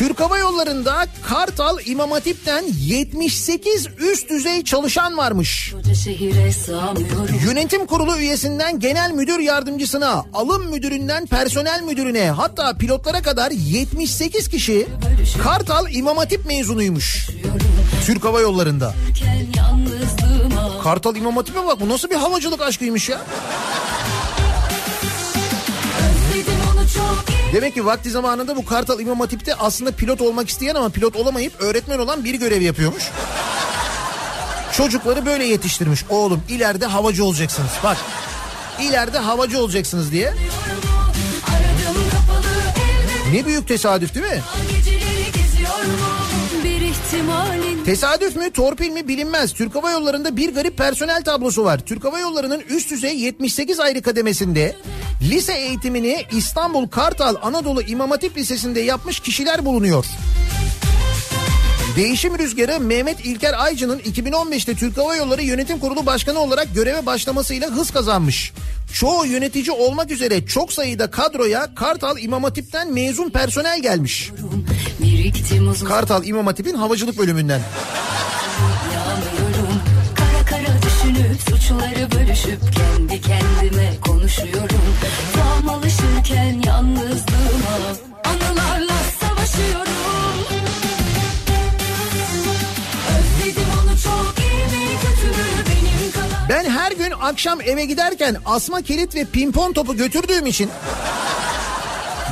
[0.00, 5.74] Türk Hava Yolları'nda Kartal İmam Hatip'ten 78 üst düzey çalışan varmış.
[7.44, 14.88] Yönetim kurulu üyesinden genel müdür yardımcısına, alım müdüründen personel müdürüne hatta pilotlara kadar 78 kişi
[15.42, 17.28] Kartal İmam Hatip mezunuymuş.
[18.06, 18.94] Türk Hava Yolları'nda.
[20.82, 23.20] Kartal İmam Hatip'e bak bu nasıl bir havacılık aşkıymış ya.
[27.52, 31.60] Demek ki vakti zamanında bu Kartal İmam Hatip'te aslında pilot olmak isteyen ama pilot olamayıp
[31.60, 33.02] öğretmen olan biri görev yapıyormuş.
[34.72, 36.04] Çocukları böyle yetiştirmiş.
[36.08, 37.70] Oğlum ileride havacı olacaksınız.
[37.84, 37.96] Bak
[38.80, 40.34] ileride havacı olacaksınız diye.
[43.32, 44.42] Ne büyük tesadüf değil mi?
[47.84, 49.52] Tesadüf mü torpil mi bilinmez.
[49.52, 51.78] Türk Hava Yolları'nda bir garip personel tablosu var.
[51.78, 54.76] Türk Hava Yolları'nın üst düzey 78 ayrı kademesinde
[55.22, 60.06] lise eğitimini İstanbul Kartal Anadolu İmam Hatip Lisesi'nde yapmış kişiler bulunuyor.
[61.96, 67.70] Değişim rüzgarı Mehmet İlker Aycı'nın 2015'te Türk Hava Yolları Yönetim Kurulu Başkanı olarak göreve başlamasıyla
[67.70, 68.52] hız kazanmış.
[68.92, 74.30] Çoğu yönetici olmak üzere çok sayıda kadroya Kartal İmam Hatip'ten mezun personel gelmiş.
[75.88, 77.60] Kartal İmam Hatip'in havacılık bölümünden.
[78.94, 79.80] Yanıyorum
[80.14, 84.80] Kara kara düşünüp suçları bölüşüp kendi kendime konuşuyorum.
[85.34, 87.76] Tam alışırken yalnızlığıma
[88.24, 89.92] anılarla savaşıyorum.
[93.10, 96.48] Özledim onu çok iyi mi kötü mü benim kadar?
[96.48, 100.70] Ben her gün akşam eve giderken asma kilit ve pimpon topu götürdüğüm için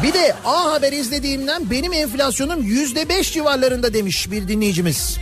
[0.03, 5.19] bir de A Haber izlediğimden benim enflasyonum yüzde beş civarlarında demiş bir dinleyicimiz.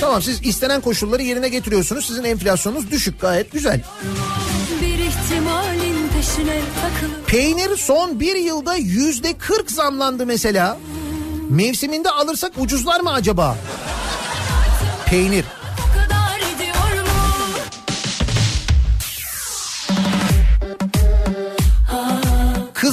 [0.00, 2.06] Tamam siz istenen koşulları yerine getiriyorsunuz.
[2.06, 3.80] Sizin enflasyonunuz düşük gayet güzel.
[7.26, 10.78] Peynir son bir yılda yüzde kırk zamlandı mesela.
[11.48, 13.56] Mevsiminde alırsak ucuzlar mı acaba?
[15.06, 15.44] Peynir.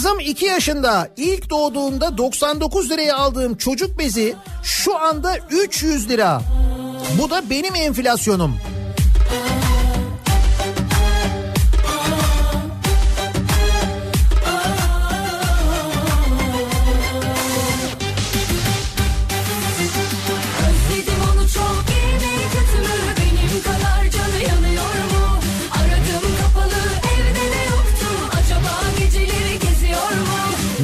[0.05, 6.41] Kızım 2 yaşında ilk doğduğunda 99 liraya aldığım çocuk bezi şu anda 300 lira.
[7.21, 8.55] Bu da benim enflasyonum.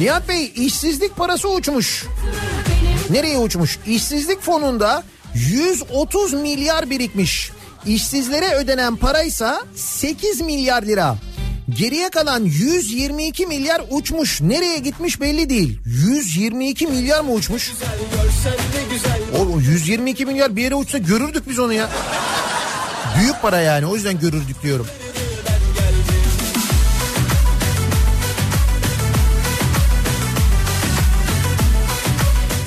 [0.02, 2.04] Nihat Bey işsizlik parası uçmuş.
[3.10, 3.78] Nereye uçmuş?
[3.86, 5.02] İşsizlik fonunda
[5.34, 7.50] 130 milyar birikmiş.
[7.86, 11.16] İşsizlere ödenen paraysa 8 milyar lira.
[11.78, 14.40] Geriye kalan 122 milyar uçmuş.
[14.40, 15.78] Nereye gitmiş belli değil.
[15.86, 17.72] 122 milyar mı uçmuş?
[19.38, 21.88] O 122 milyar bir yere uçsa görürdük biz onu ya.
[23.18, 24.86] Büyük para yani o yüzden görürdük diyorum.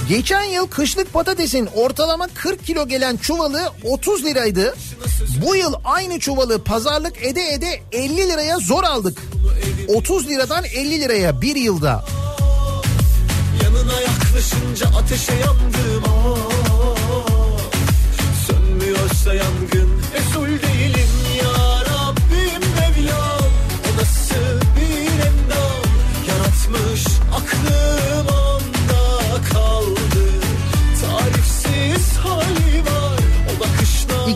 [0.09, 4.75] Geçen yıl kışlık patatesin ortalama 40 kilo gelen çuvalı 30 liraydı.
[5.45, 9.17] Bu yıl aynı çuvalı pazarlık ede ede 50 liraya zor aldık.
[9.87, 12.05] 30 liradan 50 liraya bir yılda.
[13.63, 16.03] Yanına yaklaşınca ateşe yandım
[18.47, 19.94] Sönmüyorsa yangın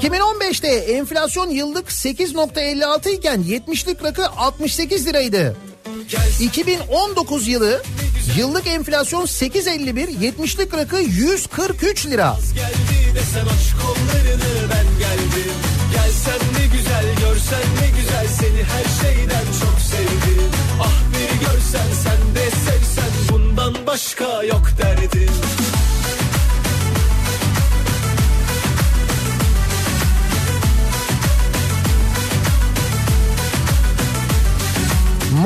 [0.02, 5.56] 2015'te enflasyon yıllık 8.56 iken 70'lik rakı 68 liraydı.
[6.39, 7.84] 2019 yılı
[8.38, 12.38] yıllık enflasyon 8.51, 70'lik rakı 143 lira.
[15.93, 22.36] Gelsen ne güzel görsen ne güzel seni her şeyden çok sevdim Ah bir görsen sen
[22.36, 25.30] de sevsen bundan başka yok derdim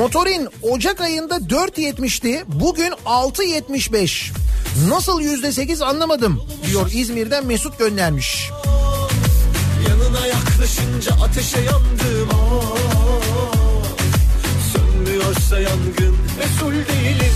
[0.04, 2.44] Motorin Ocak ayında 4.70'ti.
[2.46, 4.32] Bugün 6.75.
[4.88, 8.50] Nasıl %8 anlamadım diyor İzmir'den Mesut göndermiş.
[9.88, 12.76] Yanına yaklaşınca ateşe yandım Aa,
[14.72, 17.32] Sönmüyorsa yangın Resul değilim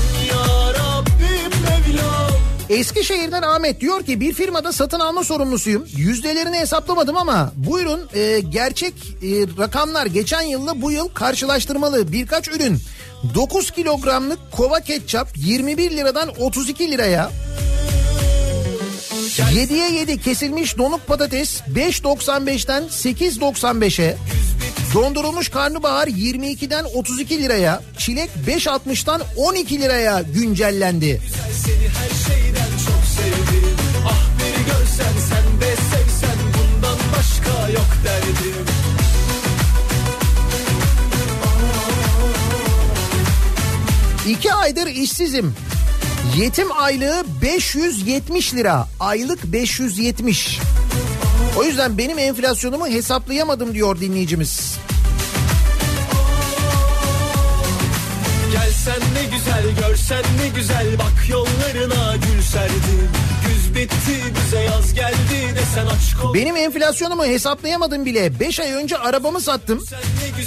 [2.71, 5.87] Eskişehir'den Ahmet diyor ki bir firmada satın alma sorumlusuyum.
[5.97, 12.79] Yüzdelerini hesaplamadım ama buyurun e, gerçek e, rakamlar geçen yılla bu yıl karşılaştırmalı birkaç ürün.
[13.35, 17.31] 9 kilogramlık kova ketçap 21 liradan 32 liraya.
[19.39, 24.17] 7'ye 7 kesilmiş donuk patates 5.95'ten 8.95'e.
[24.95, 27.83] Dondurulmuş karnabahar 22'den 32 liraya.
[27.99, 31.21] Çilek 5.60'tan 12 liraya güncellendi.
[44.29, 45.55] İki aydır işsizim.
[46.37, 48.87] Yetim aylığı 570 lira.
[49.01, 50.59] Aylık 570.
[51.59, 54.79] O yüzden benim enflasyonumu hesaplayamadım diyor dinleyicimiz.
[58.53, 63.11] Gelsen ne güzel görsen ne güzel bak yollarına gül serdim
[63.79, 68.41] Güz bitti bize yaz geldi desen aç kol Benim enflasyonumu hesaplayamadım bile.
[68.41, 69.85] 5 ay önce arabamı sattım.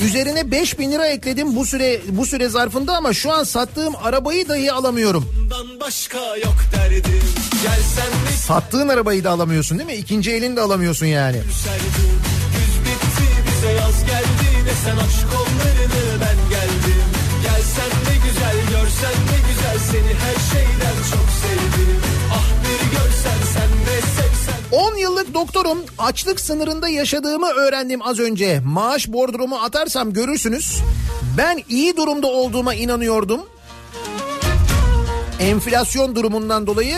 [0.06, 4.50] Üzerine 5 bin lira ekledim bu süre bu süre zarfında ama şu an sattığım arabayı
[4.50, 5.30] dahi alamıyorum.
[5.40, 7.22] Bundan başka yok derdim
[7.64, 9.96] Gelsen ne Sattığın arabayı da alamıyorsun değil mi?
[9.96, 11.38] İkinci elini de alamıyorsun yani.
[11.38, 17.04] Güz bitti bize yaz geldi desen aç kollarını ben geldim
[17.44, 19.41] Gelsen ne güzel görsen ne
[25.02, 28.60] yıllık doktorum açlık sınırında yaşadığımı öğrendim az önce.
[28.60, 30.78] Maaş bordromu atarsam görürsünüz.
[31.38, 33.42] Ben iyi durumda olduğuma inanıyordum.
[35.40, 36.98] Enflasyon durumundan dolayı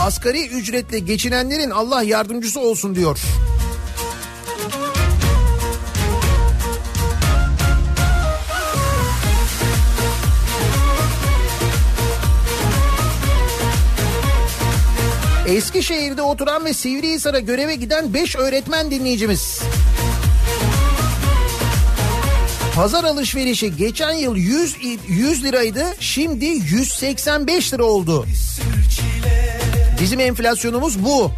[0.00, 3.18] asgari ücretle geçinenlerin Allah yardımcısı olsun diyor.
[15.48, 19.60] Eskişehir'de oturan ve Sivrihisar'a göreve giden 5 öğretmen dinleyicimiz.
[22.74, 28.26] Pazar alışverişi geçen yıl 100, i- 100 liraydı şimdi 185 lira oldu.
[30.00, 31.30] Bizim enflasyonumuz bu.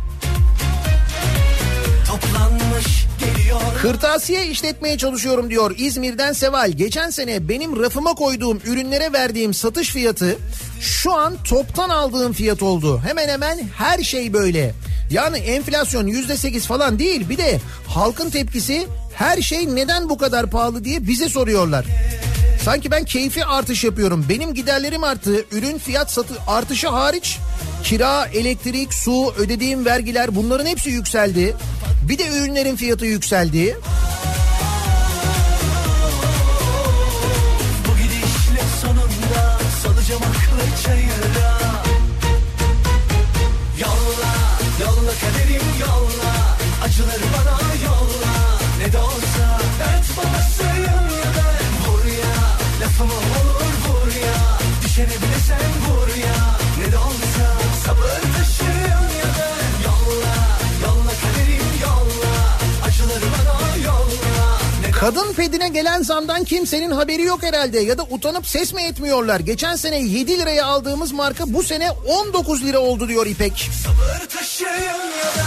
[3.83, 6.71] Kırtasiye işletmeye çalışıyorum diyor İzmir'den Seval.
[6.73, 10.39] Geçen sene benim rafıma koyduğum ürünlere verdiğim satış fiyatı
[10.81, 13.01] şu an toptan aldığım fiyat oldu.
[13.07, 14.75] Hemen hemen her şey böyle.
[15.11, 20.51] Yani enflasyon yüzde sekiz falan değil bir de halkın tepkisi her şey neden bu kadar
[20.51, 21.87] pahalı diye bize soruyorlar.
[22.65, 24.27] Sanki ben keyfi artış yapıyorum.
[24.29, 25.45] Benim giderlerim arttı.
[25.53, 27.39] Ürün fiyat satı artışı hariç
[27.85, 31.57] kira, elektrik, su, ödediğim vergiler bunların hepsi yükseldi.
[32.09, 33.77] Bir de ürünlerin fiyatı yükseldi.
[40.87, 41.46] saying love.
[65.07, 69.41] Kadın pedine gelen zamdan kimsenin haberi yok herhalde ya da utanıp ses mi etmiyorlar?
[69.41, 73.71] Geçen sene 7 liraya aldığımız marka bu sene 19 lira oldu diyor İpek.
[73.85, 74.71] sabır taşıyım
[75.23, 75.47] ya ben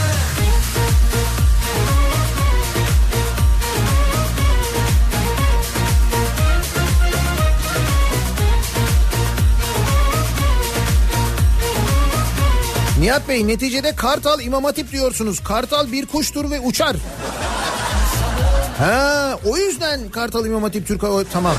[13.02, 15.40] Nihat Bey neticede Kartal İmam Hatip diyorsunuz.
[15.44, 16.96] Kartal bir kuştur ve uçar.
[18.80, 21.56] Ha, o yüzden Kartal İmam Hatip Türk Hava tamam.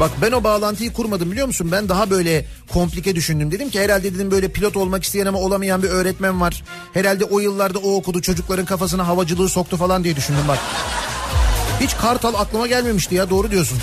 [0.00, 1.68] Bak ben o bağlantıyı kurmadım biliyor musun?
[1.72, 3.50] Ben daha böyle komplike düşündüm.
[3.50, 6.64] Dedim ki herhalde dedim böyle pilot olmak isteyen ama olamayan bir öğretmen var.
[6.92, 10.58] Herhalde o yıllarda o okudu çocukların kafasına havacılığı soktu falan diye düşündüm bak.
[11.80, 13.78] Hiç Kartal aklıma gelmemişti ya doğru diyorsun.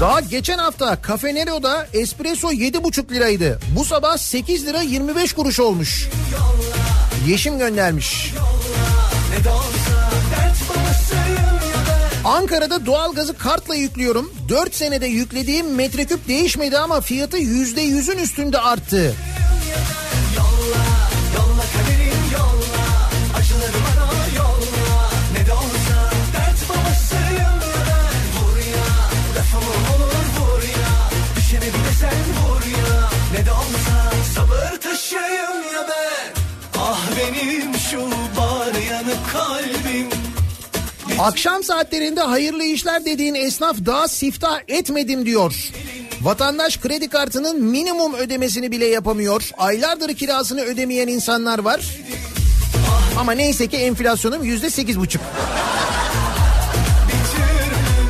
[0.00, 3.60] Daha geçen hafta Cafe Nero'da espresso 7,5 liraydı.
[3.76, 6.08] Bu sabah 8 lira 25 kuruş olmuş.
[7.28, 8.34] Yeşim göndermiş.
[12.24, 14.32] Ankara'da doğalgazı kartla yüklüyorum.
[14.48, 19.14] 4 senede yüklediğim metreküp değişmedi ama fiyatı %100'ün üstünde arttı.
[41.18, 45.70] Akşam saatlerinde hayırlı işler dediğin esnaf daha siftah etmedim diyor.
[46.20, 49.50] Vatandaş kredi kartının minimum ödemesini bile yapamıyor.
[49.58, 51.80] Aylardır kirasını ödemeyen insanlar var.
[53.18, 55.22] Ama neyse ki enflasyonum yüzde sekiz buçuk.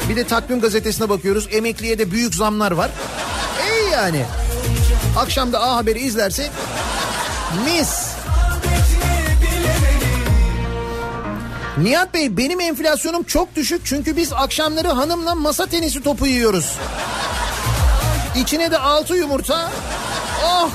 [0.09, 1.49] Bir de takvim gazetesine bakıyoruz.
[1.53, 2.91] Emekliye de büyük zamlar var.
[3.71, 4.25] İyi yani.
[5.19, 6.51] Akşam da A Haber'i izlerse
[7.65, 8.08] mis.
[11.83, 16.77] Nihat Bey benim enflasyonum çok düşük çünkü biz akşamları hanımla masa tenisi topu yiyoruz.
[18.37, 19.71] İçine de altı yumurta.
[20.45, 20.71] Oh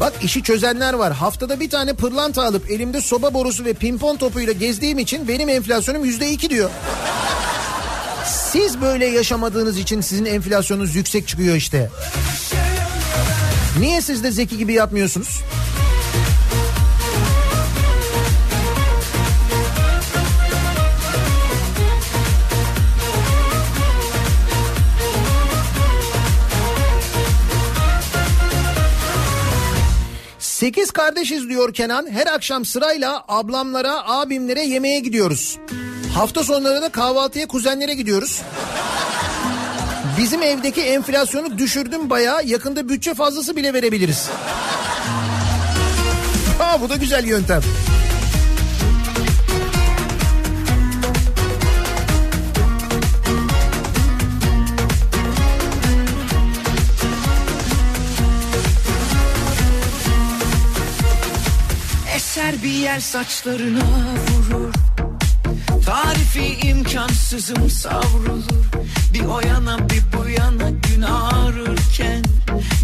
[0.00, 1.12] bak işi çözenler var.
[1.12, 6.04] Haftada bir tane pırlanta alıp elimde soba borusu ve pimpon topuyla gezdiğim için benim enflasyonum
[6.04, 6.70] yüzde iki diyor.
[8.58, 11.90] Siz böyle yaşamadığınız için sizin enflasyonunuz yüksek çıkıyor işte.
[13.80, 15.42] Niye siz de zeki gibi yapmıyorsunuz?
[30.38, 32.10] Sekiz kardeşiz diyor Kenan.
[32.10, 35.58] Her akşam sırayla ablamlara, abimlere yemeğe gidiyoruz.
[36.18, 38.42] Hafta sonları da kahvaltıya kuzenlere gidiyoruz.
[40.18, 42.44] Bizim evdeki enflasyonu düşürdüm bayağı.
[42.44, 44.28] Yakında bütçe fazlası bile verebiliriz.
[46.58, 47.62] Ha bu da güzel yöntem.
[62.16, 64.37] Eser bir yer saçlarına vurur
[66.38, 68.44] Tarifi imkansızım savrulur
[69.14, 72.24] Bir o yana bir bu yana gün ağrırken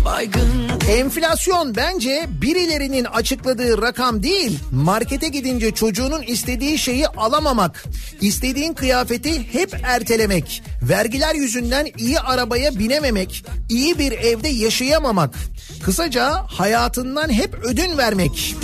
[0.05, 4.59] baygın Enflasyon bence birilerinin açıkladığı rakam değil.
[4.73, 7.85] Markete gidince çocuğunun istediği şeyi alamamak,
[8.21, 15.35] istediğin kıyafeti hep ertelemek, vergiler yüzünden iyi arabaya binememek, iyi bir evde yaşayamamak.
[15.83, 18.55] Kısaca hayatından hep ödün vermek.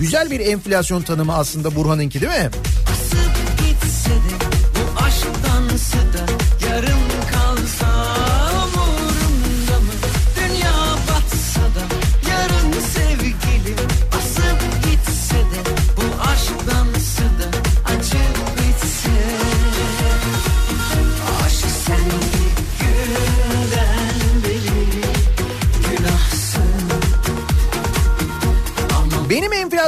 [0.00, 2.50] Güzel bir enflasyon tanımı aslında Burhan'ınki değil mi?
[2.86, 4.44] basıp gitse de
[4.74, 6.37] bu aşktansı da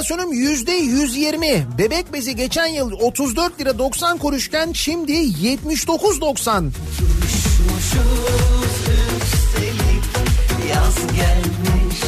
[0.01, 1.67] enflasyonum yüzde 120.
[1.79, 6.71] Bebek bezi geçen yıl 34 lira 90 kuruşken şimdi 79.90.
[9.23, 10.05] üstelik
[10.71, 12.01] yaz gelmiş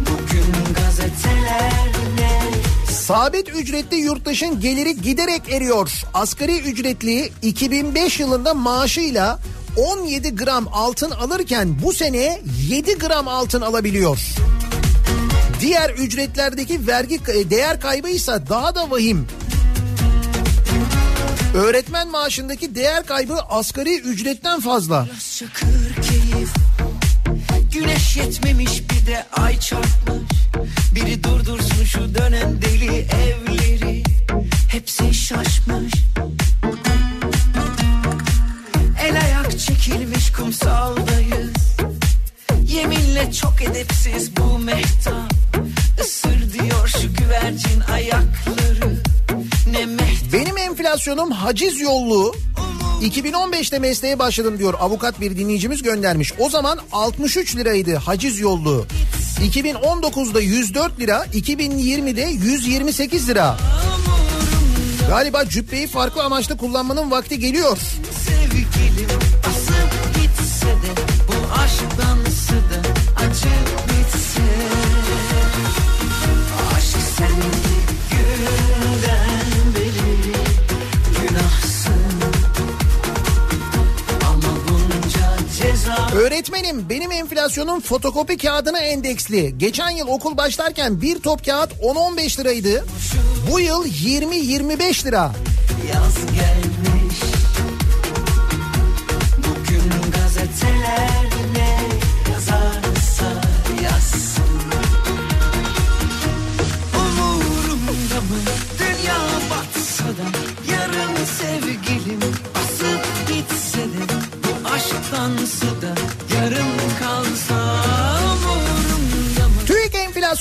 [0.00, 2.50] Bugün gazetelerde
[2.90, 6.02] Sabit ücretli yurttaşın geliri giderek eriyor.
[6.14, 9.38] Asgari ücretli 2005 yılında maaşıyla
[9.76, 14.18] 17 gram altın alırken bu sene 7 gram altın alabiliyor.
[15.62, 19.26] Diğer ücretlerdeki vergi e, değer kaybı ise daha da vahim.
[21.54, 25.08] Öğretmen maaşındaki değer kaybı asgari ücretten fazla.
[27.72, 30.32] Güneş yetmemiş bir de ay çarpmış.
[30.94, 34.02] Biri durdursun şu dönen deli evleri.
[34.68, 35.92] Hepsi şaşmış.
[39.02, 41.52] El ayak çekilmiş kumsaldayız.
[42.68, 45.51] Yeminle çok edepsiz bu mehtap
[46.02, 48.96] Isır diyor şu güvercin ayakları
[49.72, 52.34] Ne mehtap Benim enflasyonum haciz yollu.
[53.02, 56.32] 2015'te mesleğe başladım diyor avukat bir dinleyicimiz göndermiş.
[56.38, 58.86] O zaman 63 liraydı haciz yollu.
[59.40, 63.56] 2019'da 104 lira, 2020'de 128 lira.
[65.08, 67.78] Galiba cübbeyi farklı amaçla kullanmanın vakti geliyor.
[68.26, 69.18] sevgilim
[69.50, 70.92] Asıp gitse de
[71.28, 72.80] bu aşk dansı da
[73.24, 73.48] acı
[73.88, 74.42] bitse
[86.16, 89.58] Öğretmenim benim enflasyonum fotokopi kağıdına endeksli.
[89.58, 92.84] Geçen yıl okul başlarken bir top kağıt 10-15 liraydı.
[93.50, 95.32] Bu yıl 20-25 lira.
[95.94, 96.71] yaz gelmiş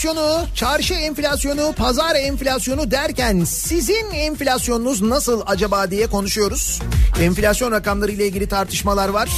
[0.02, 6.82] enflasyonu, çarşı enflasyonu, pazar enflasyonu derken sizin enflasyonunuz nasıl acaba diye konuşuyoruz.
[7.22, 9.30] Enflasyon rakamları ile ilgili tartışmalar var.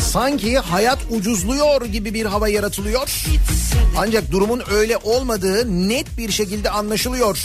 [0.00, 3.24] Sanki hayat ucuzluyor gibi bir hava yaratılıyor.
[3.98, 7.38] Ancak durumun öyle olmadığı net bir şekilde anlaşılıyor.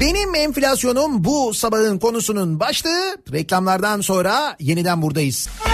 [0.00, 3.16] Benim enflasyonum bu sabahın konusunun başlığı.
[3.32, 5.48] Reklamlardan sonra yeniden buradayız.
[5.48, 5.73] Buralardan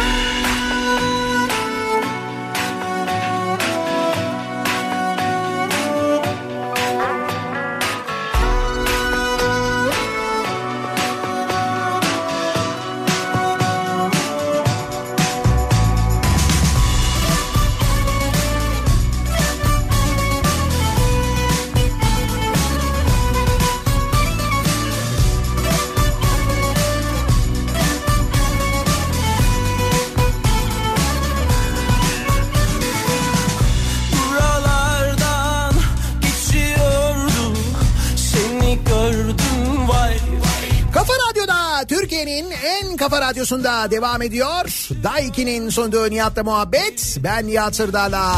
[43.00, 44.88] kafa radyosunda devam ediyor.
[45.02, 47.16] Daiki'nin sunduğu Nihat'la muhabbet.
[47.24, 48.34] Ben Nihat Sırdar'la.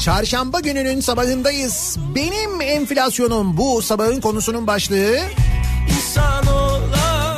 [0.00, 1.96] Çarşamba gününün sabahındayız.
[2.14, 5.16] Benim enflasyonum bu sabahın konusunun başlığı.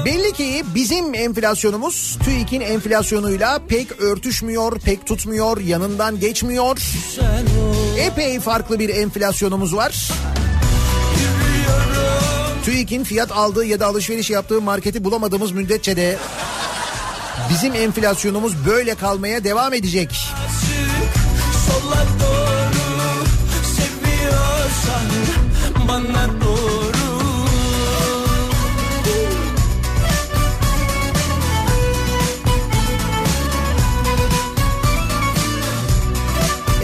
[0.04, 6.78] Belli ki bizim enflasyonumuz TÜİK'in enflasyonuyla pek örtüşmüyor, pek tutmuyor, yanından geçmiyor.
[7.98, 10.10] Epey farklı bir enflasyonumuz var.
[12.64, 16.18] TÜİK'in fiyat aldığı ya da alışveriş yaptığı marketi bulamadığımız müddetçe de
[17.50, 20.10] bizim enflasyonumuz böyle kalmaya devam edecek.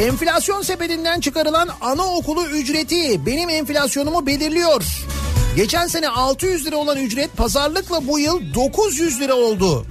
[0.00, 5.09] Enflasyon sepetinden çıkarılan anaokulu ücreti benim enflasyonumu belirliyor.
[5.56, 9.86] Geçen sene 600 lira olan ücret pazarlıkla bu yıl 900 lira oldu.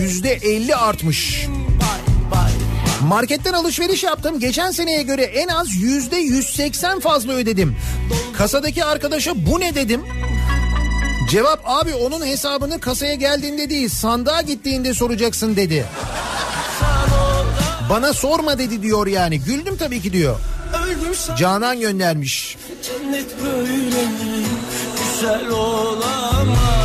[0.00, 1.46] Yüzde 50 artmış.
[3.02, 4.40] Marketten alışveriş yaptım.
[4.40, 7.76] Geçen seneye göre en az yüzde 180 fazla ödedim.
[8.38, 10.02] Kasadaki arkadaşa bu ne dedim?
[11.30, 15.86] Cevap abi onun hesabını kasaya geldiğinde değil sandığa gittiğinde soracaksın dedi.
[17.90, 19.40] Bana sorma dedi diyor yani.
[19.40, 20.40] Güldüm tabii ki diyor.
[21.38, 22.56] Canan göndermiş.
[22.82, 24.04] Cennet böyle
[24.96, 26.80] güzel olamaz.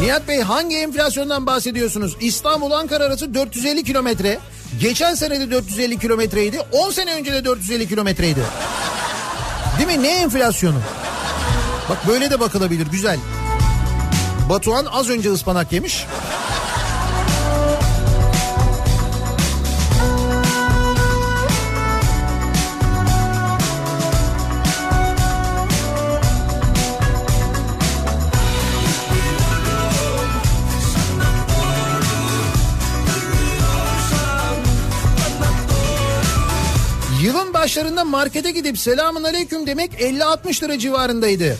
[0.00, 2.16] Nihat Bey hangi enflasyondan bahsediyorsunuz?
[2.20, 4.38] İstanbul Ankara arası 450 kilometre.
[4.80, 6.60] Geçen sene de 450 kilometreydi.
[6.72, 8.40] 10 sene önce de 450 kilometreydi.
[9.78, 10.02] Değil mi?
[10.02, 10.78] Ne enflasyonu?
[11.88, 13.18] Bak böyle de bakılabilir güzel.
[14.48, 16.06] Batuhan az önce ıspanak yemiş.
[37.70, 41.58] Başlarında markete gidip selamun aleyküm demek 50-60 lira civarındaydı.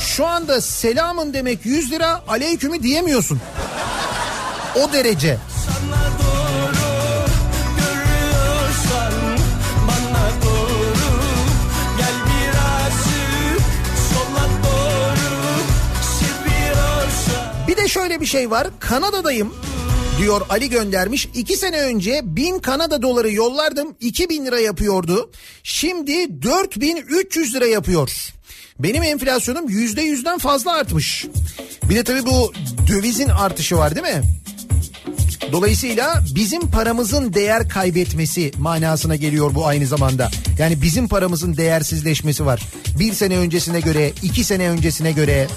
[0.00, 3.40] Şu anda selamın demek 100 lira aleykümü diyemiyorsun.
[4.76, 5.38] O derece.
[17.68, 18.66] Bir de şöyle bir şey var.
[18.80, 19.54] Kanada'dayım
[20.18, 21.28] diyor Ali göndermiş.
[21.34, 23.94] İki sene önce 1000 Kanada doları yollardım.
[24.00, 25.30] 2000 lira yapıyordu.
[25.62, 28.10] Şimdi 4300 lira yapıyor.
[28.78, 31.26] Benim enflasyonum yüzde yüzden fazla artmış.
[31.90, 32.52] Bir de tabii bu
[32.88, 34.22] dövizin artışı var değil mi?
[35.52, 40.30] Dolayısıyla bizim paramızın değer kaybetmesi manasına geliyor bu aynı zamanda.
[40.58, 42.62] Yani bizim paramızın değersizleşmesi var.
[42.98, 45.48] Bir sene öncesine göre, iki sene öncesine göre.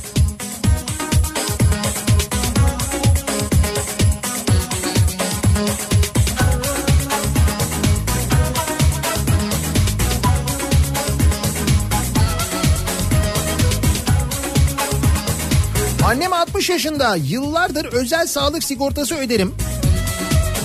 [16.72, 19.54] Yaşında yıllardır özel sağlık sigortası öderim.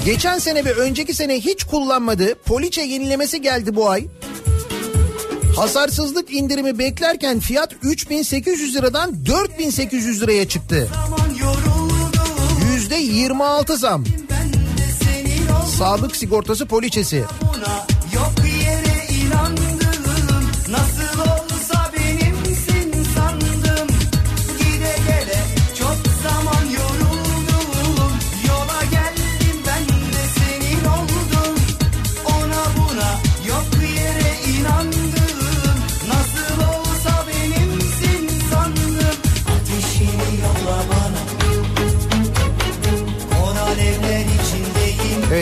[0.04, 2.34] Geçen sene ve önceki sene hiç kullanmadı.
[2.34, 4.06] Poliçe yenilemesi geldi bu ay.
[5.56, 10.88] Hasarsızlık indirimi beklerken fiyat 3800 liradan 4800 liraya çıktı.
[12.72, 14.04] Yüzde 26 zam.
[15.78, 17.16] Sağlık sigortası poliçesi.
[17.16, 17.95] Yok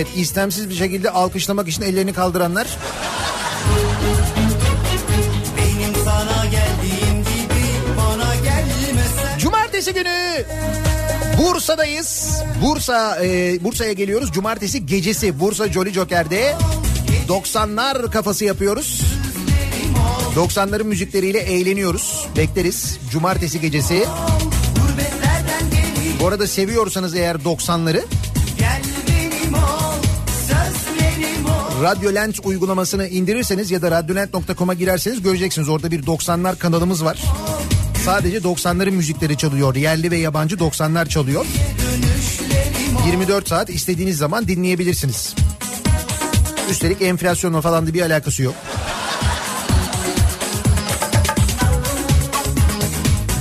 [0.05, 2.66] Evet istemsiz bir şekilde alkışlamak için ellerini kaldıranlar.
[5.56, 7.64] Benim sana geldiğim gibi
[7.98, 10.44] bana gelmesen Cumartesi günü
[11.39, 12.43] Bursa'dayız.
[12.62, 14.32] Bursa e, Bursa'ya geliyoruz.
[14.32, 16.56] Cumartesi gecesi Bursa Jolly Joker'de
[17.28, 19.01] 90'lar kafası yapıyoruz.
[20.36, 22.26] 90'ların müzikleriyle eğleniyoruz.
[22.36, 22.98] Bekleriz.
[23.10, 24.05] Cumartesi gecesi.
[26.20, 28.05] Bu arada seviyorsanız eğer 90'ları
[31.82, 35.68] Radyolent uygulamasını indirirseniz ya da radyolent.com'a girerseniz göreceksiniz.
[35.68, 37.22] Orada bir 90'lar kanalımız var.
[38.05, 39.74] Sadece 90'ların müzikleri çalıyor.
[39.74, 41.46] Yerli ve yabancı 90'lar çalıyor.
[43.06, 45.34] 24 saat istediğiniz zaman dinleyebilirsiniz.
[46.70, 48.55] Üstelik enflasyonla falan da bir alakası yok.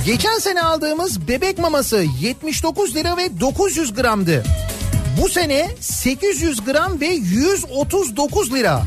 [0.06, 4.44] Geçen sene aldığımız bebek maması 79 lira ve 900 gramdı.
[5.24, 8.82] Bu sene 800 gram ve 139 lira.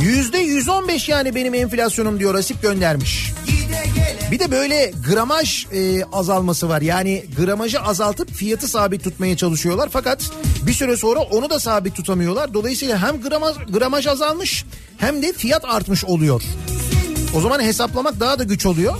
[0.00, 3.32] Yüzde 115 yani benim enflasyonum diyor Asip göndermiş.
[4.30, 6.82] Bir de böyle gramaj e, azalması var.
[6.82, 9.88] Yani gramajı azaltıp fiyatı sabit tutmaya çalışıyorlar.
[9.92, 10.30] Fakat
[10.66, 12.54] bir süre sonra onu da sabit tutamıyorlar.
[12.54, 14.64] Dolayısıyla hem gramaj, gramaj azalmış
[14.98, 16.42] hem de fiyat artmış oluyor.
[17.34, 18.94] O zaman hesaplamak daha da güç oluyor.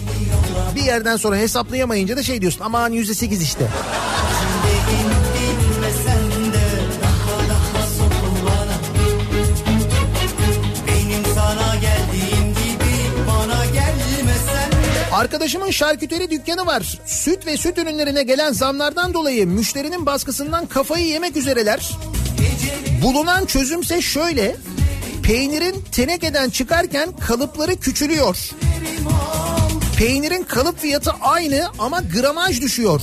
[0.77, 3.69] Bir yerden sonra hesaplayamayınca da şey diyorsun aman yüzde sekiz işte.
[15.19, 16.99] Arkadaşımın şarküteri dükkanı var.
[17.07, 21.91] Süt ve süt ürünlerine gelen zamlardan dolayı müşterinin baskısından kafayı yemek üzereler.
[23.03, 24.57] Bulunan çözümse şöyle.
[25.23, 28.51] Peynirin tenekeden çıkarken kalıpları küçülüyor.
[29.97, 33.01] Peynirin kalıp fiyatı aynı ama gramaj düşüyor.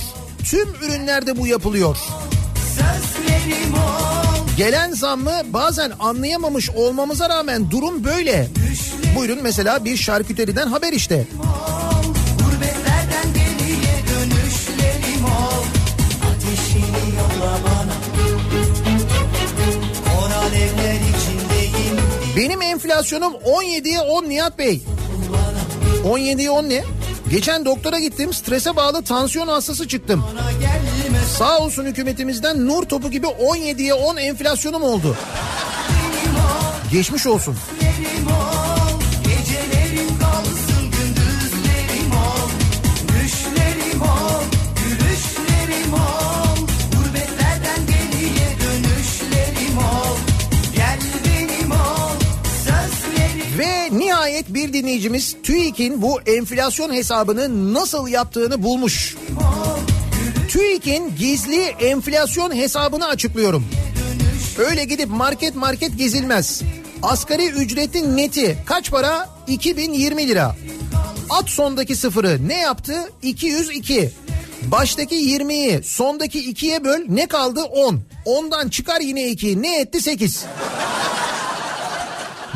[0.50, 1.96] Tüm ürünlerde bu yapılıyor.
[4.56, 8.48] Gelen zammı bazen anlayamamış olmamıza rağmen durum böyle.
[9.16, 11.26] Buyurun mesela bir şarküteriden haber işte.
[22.36, 24.82] Benim enflasyonum 17'ye 10 Nihat Bey.
[26.04, 26.84] 17'ye 10 ne?
[27.30, 30.24] Geçen doktora gittim strese bağlı tansiyon hastası çıktım.
[31.38, 35.16] Sağ olsun hükümetimizden nur topu gibi 17'ye 10 enflasyonum oldu.
[36.92, 37.56] Geçmiş olsun.
[54.26, 59.16] Nihayet bir dinleyicimiz TÜİK'in bu enflasyon hesabını nasıl yaptığını bulmuş.
[60.48, 63.66] TÜİK'in gizli enflasyon hesabını açıklıyorum.
[64.58, 66.62] Öyle gidip market market gezilmez.
[67.02, 69.28] Asgari ücretin neti kaç para?
[69.46, 70.56] 2020 lira.
[71.30, 72.94] At sondaki sıfırı ne yaptı?
[73.22, 74.10] 202.
[74.62, 77.62] Baştaki 20'yi sondaki 2'ye böl ne kaldı?
[77.62, 78.00] 10.
[78.26, 80.00] 10'dan çıkar yine 2 ne etti?
[80.00, 80.44] 8.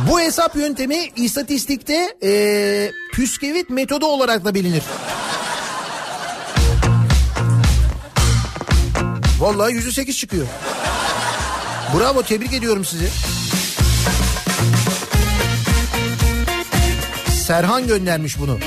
[0.08, 4.82] Bu hesap yöntemi istatistikte eee püskevit metodu olarak da bilinir.
[9.40, 10.46] Vallahi yüzü sekiz çıkıyor.
[11.98, 13.08] Bravo tebrik ediyorum sizi.
[17.46, 18.58] Serhan göndermiş bunu.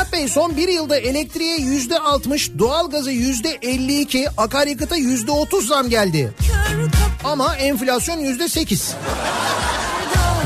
[0.00, 5.66] Nihat Bey son bir yılda elektriğe yüzde altmış, doğalgaza yüzde elli iki, akaryakıta yüzde otuz
[5.68, 6.32] zam geldi.
[7.24, 8.94] Ama enflasyon yüzde sekiz.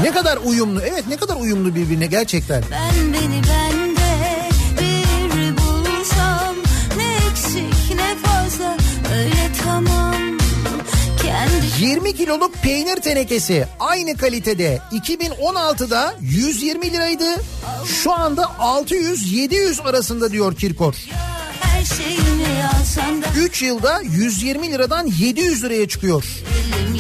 [0.03, 0.81] Ne kadar uyumlu.
[0.81, 2.65] Evet ne kadar uyumlu birbirine gerçekten.
[2.71, 4.49] Ben beni bende
[4.81, 6.55] bir bulsam
[6.97, 8.77] Ne eksik ne fazla
[9.17, 10.15] öyle tamam
[11.23, 17.25] Kendi 20 kiloluk peynir tenekesi aynı kalitede 2016'da 120 liraydı.
[17.87, 20.95] Şu anda 600-700 arasında diyor Kirkor.
[21.61, 22.47] her şeyimi
[22.81, 26.25] alsan da 3 yılda 120 liradan 700 liraya çıkıyor.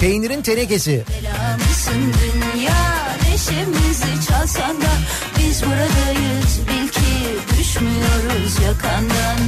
[0.01, 1.05] Peynirin tenekesi.
[3.35, 4.91] Neşemizi çalsan da
[5.39, 9.39] Biz buradayız bil ki düşmüyoruz yakandan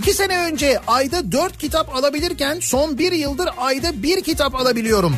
[0.00, 5.16] İki sene önce ayda 4 kitap alabilirken son bir yıldır ayda bir kitap alabiliyorum.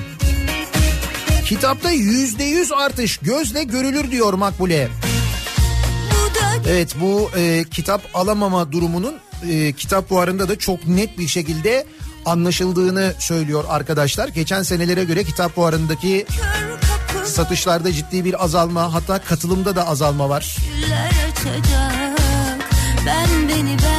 [1.45, 4.89] Kitapta yüzde yüz artış gözle görülür diyor Makbule.
[6.69, 9.15] Evet bu e, kitap alamama durumunun
[9.51, 11.87] e, kitap fuarında da çok net bir şekilde
[12.27, 14.29] anlaşıldığını söylüyor arkadaşlar.
[14.29, 16.27] Geçen senelere göre kitap fuarındaki
[17.25, 20.57] satışlarda ciddi bir azalma hatta katılımda da azalma var.
[23.07, 23.92] Ben beni bende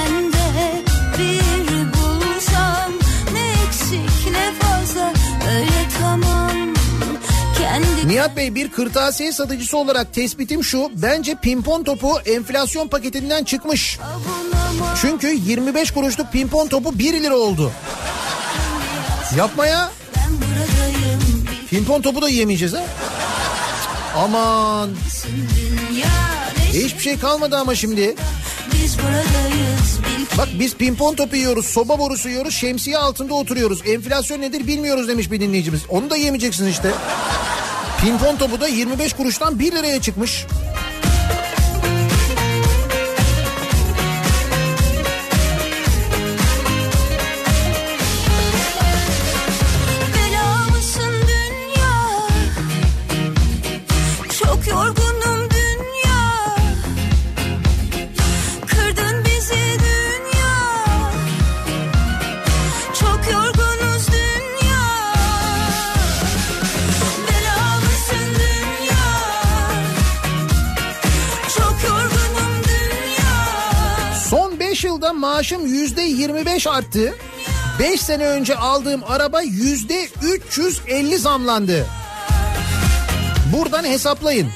[8.14, 10.92] Nihat Bey bir kırtasiye satıcısı olarak tespitim şu.
[10.96, 14.00] Bence pimpon topu enflasyon paketinden çıkmış.
[15.02, 17.72] Çünkü 25 kuruşluk pimpon topu 1 lira oldu.
[19.38, 19.92] Yapma ya.
[21.70, 22.84] Pimpon topu da yiyemeyeceğiz ha.
[24.18, 24.90] Aman.
[26.74, 28.16] Hiçbir şey kalmadı ama şimdi.
[30.38, 33.82] Bak biz pimpon topu yiyoruz, soba borusu yiyoruz, şemsiye altında oturuyoruz.
[33.88, 35.82] Enflasyon nedir bilmiyoruz demiş bir dinleyicimiz.
[35.90, 36.92] Onu da yemeyeceksin işte.
[38.04, 40.46] Pimpon topu da 25 kuruştan 1 liraya çıkmış.
[75.24, 77.14] Yorgunum dünya Son 5 yılda maaşım %25 arttı.
[77.80, 81.86] 5 sene önce aldığım araba yüzde 350 zamlandı.
[83.54, 84.50] Buradan hesaplayın.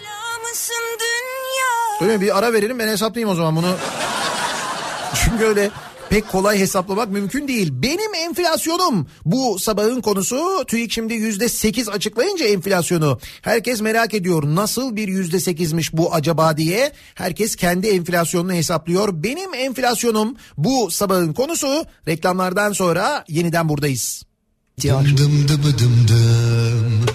[2.02, 3.76] Öyle bir ara verelim ben hesaplayayım o zaman bunu.
[5.26, 5.70] Çünkü öyle
[6.10, 7.70] pek kolay hesaplamak mümkün değil.
[7.72, 10.66] Benim enflasyonum bu sabahın konusu.
[10.68, 13.20] TÜİK şimdi yüzde sekiz açıklayınca enflasyonu.
[13.42, 16.92] Herkes merak ediyor nasıl bir yüzde sekizmiş bu acaba diye.
[17.16, 19.24] Herkes kendi enflasyonunu hesaplıyor.
[19.24, 21.86] Benim enflasyonum bu sabahın konusu.
[22.08, 24.24] Reklamlardan sonra yeniden buradayız.
[24.84, 27.06] Dım dım dıbı dım dım.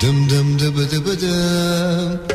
[0.00, 2.31] Dım dım dıbı dıbı dım.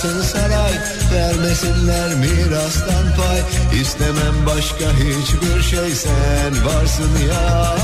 [0.00, 0.72] Altın saray
[1.14, 3.40] Vermesinler mirastan pay.
[3.80, 7.76] İstemem başka hiçbir şey sen varsın ya.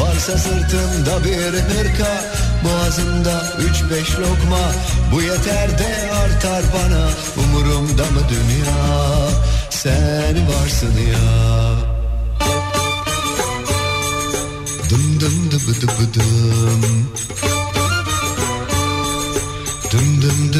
[0.00, 2.24] Varsa sırtımda bir hırka
[2.64, 4.72] Boğazımda üç beş lokma.
[5.12, 7.08] Bu yeter de artar bana
[7.44, 9.28] Umurumda mı dünya?
[9.70, 11.72] Sen varsın ya.
[14.90, 17.08] Dım dım dıbı dıbı dım
[19.92, 20.52] Dım dım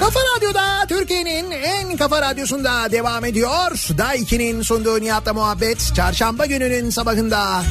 [0.00, 3.70] Kafa Radyo'da Türkiye'nin en kafa radyosunda devam ediyor.
[3.98, 4.24] Day
[4.62, 7.62] sunduğu Nihat'la muhabbet çarşamba gününün sabahında.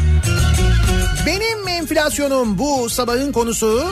[1.25, 3.83] Benim enflasyonum bu sabahın konusu.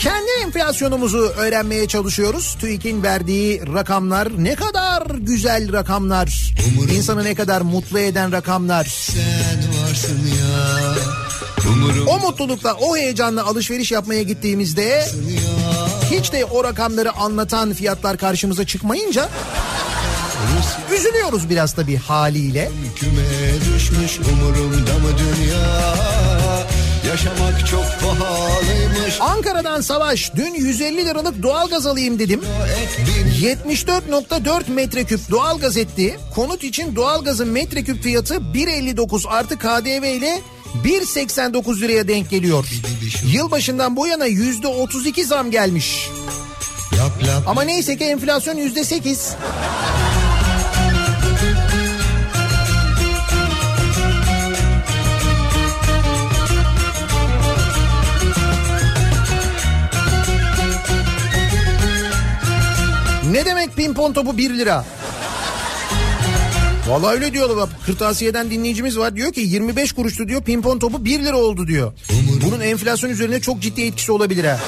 [0.00, 2.56] Kendi enflasyonumuzu öğrenmeye çalışıyoruz.
[2.60, 6.52] TÜİK'in verdiği rakamlar ne kadar güzel rakamlar.
[6.96, 8.84] İnsanı ne kadar mutlu eden rakamlar.
[8.84, 10.47] Sen varsın ya Umurum
[12.08, 15.08] O mutlulukla, o heyecanla alışveriş yapmaya gittiğimizde
[16.10, 19.28] hiç de o rakamları anlatan fiyatlar karşımıza çıkmayınca
[20.94, 22.70] üzülüyoruz biraz da bir haliyle.
[22.96, 25.94] küme düşmüş Umurumda mı dünya
[27.08, 32.40] Yaşamak çok pahalıymış Ankara'dan Savaş dün 150 liralık doğalgaz alayım dedim.
[33.40, 36.18] 74.4 metreküp doğalgaz etti.
[36.34, 40.40] Konut için doğalgazın metreküp fiyatı 1.59 artı KDV ile
[40.84, 42.64] 1.89 liraya denk geliyor.
[43.26, 46.10] Yılbaşından bu yana %32 zam gelmiş.
[46.92, 49.34] Lap lap Ama neyse ki enflasyon %8.
[63.30, 64.84] Ne demek pimpon topu 1 lira?
[66.88, 67.68] Vallahi öyle diyorlar bak.
[67.86, 71.92] Kırtasiye'den dinleyicimiz var diyor ki 25 kuruştu diyor pimpon topu 1 lira oldu diyor.
[72.46, 74.58] Bunun enflasyon üzerine çok ciddi etkisi olabilir ha.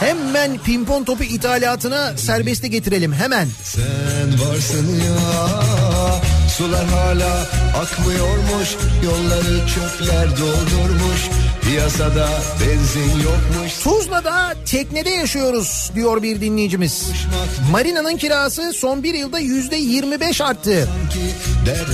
[0.00, 3.48] Hemen pimpon topu ithalatına serbeste getirelim hemen.
[3.62, 5.16] Sen varsın ya
[6.56, 7.46] Sular hala
[7.82, 11.20] akmıyormuş Yolları çöpler doldurmuş
[11.66, 12.28] Piyasada
[12.60, 17.10] benzin yokmuş Tuzla'da teknede yaşıyoruz diyor bir dinleyicimiz.
[17.72, 20.88] Marina'nın kirası son bir yılda yüzde 25 arttı.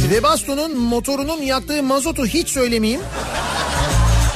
[0.02, 3.00] Webasto'nun motorunun yaktığı mazotu hiç söylemeyeyim.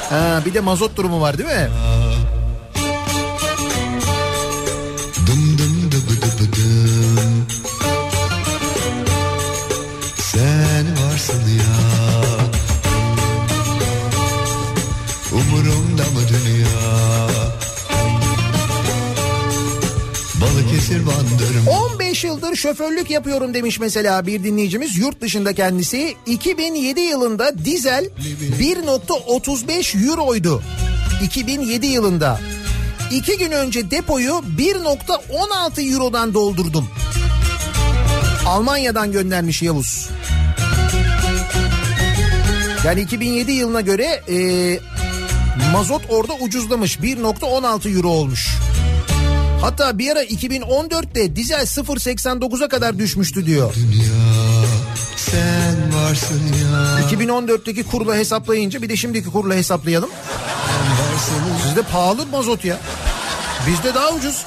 [0.09, 1.69] Ha, bir de mazot durumu var değil mi?
[22.17, 24.97] 5 yıldır şoförlük yapıyorum demiş mesela bir dinleyicimiz.
[24.97, 28.05] Yurt dışında kendisi 2007 yılında dizel
[28.59, 30.63] 1.35 euroydu.
[31.23, 32.39] 2007 yılında.
[33.11, 36.89] 2 gün önce depoyu 1.16 eurodan doldurdum.
[38.45, 40.09] Almanya'dan göndermiş Yavuz.
[42.85, 44.79] Yani 2007 yılına göre e,
[45.71, 46.97] mazot orada ucuzlamış.
[46.97, 48.66] 1.16 euro olmuş.
[49.61, 53.73] Hatta bir ara 2014'te dizel 0.89'a kadar düşmüştü diyor.
[55.17, 60.09] Sen varsın ya 2014'teki kurla hesaplayınca bir de şimdiki kurla hesaplayalım.
[61.67, 62.77] Sizde pahalı mazot ya.
[63.67, 64.45] Bizde daha ucuz.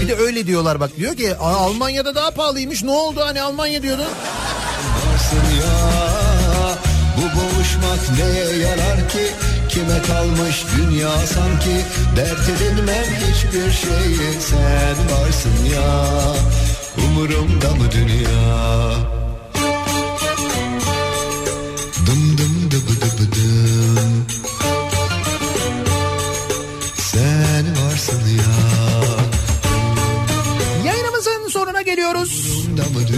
[0.00, 3.82] Bir de öyle diyorlar bak diyor ki "Aa, Almanya'da daha pahalıymış ne oldu hani Almanya
[3.82, 6.76] varsın ya
[7.16, 9.30] Bu boğuşmak neye yarar ki
[9.70, 11.84] Kime kalmış dünya sanki
[12.16, 16.06] Dert edinmem hiçbir şeyi Sen varsın ya
[17.06, 18.92] Umurumda mı dünya
[22.06, 24.26] Dım dım dıbı dıbı dım
[26.96, 28.80] Sen varsın ya
[30.86, 32.64] Yayınımızın sonuna geliyoruz.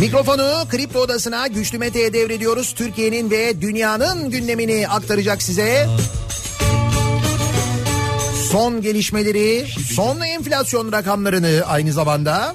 [0.00, 2.72] Mikrofonu Kripto Odası'na Güçlü Mete'ye devrediyoruz.
[2.72, 5.88] Türkiye'nin ve dünyanın gündemini aktaracak size.
[8.52, 12.54] Son gelişmeleri, son enflasyon rakamlarını aynı zamanda.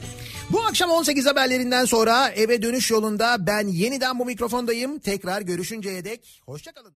[0.50, 5.00] Bu akşam 18 haberlerinden sonra eve dönüş yolunda ben yeniden bu mikrofondayım.
[5.00, 6.94] Tekrar görüşünceye dek hoşçakalın.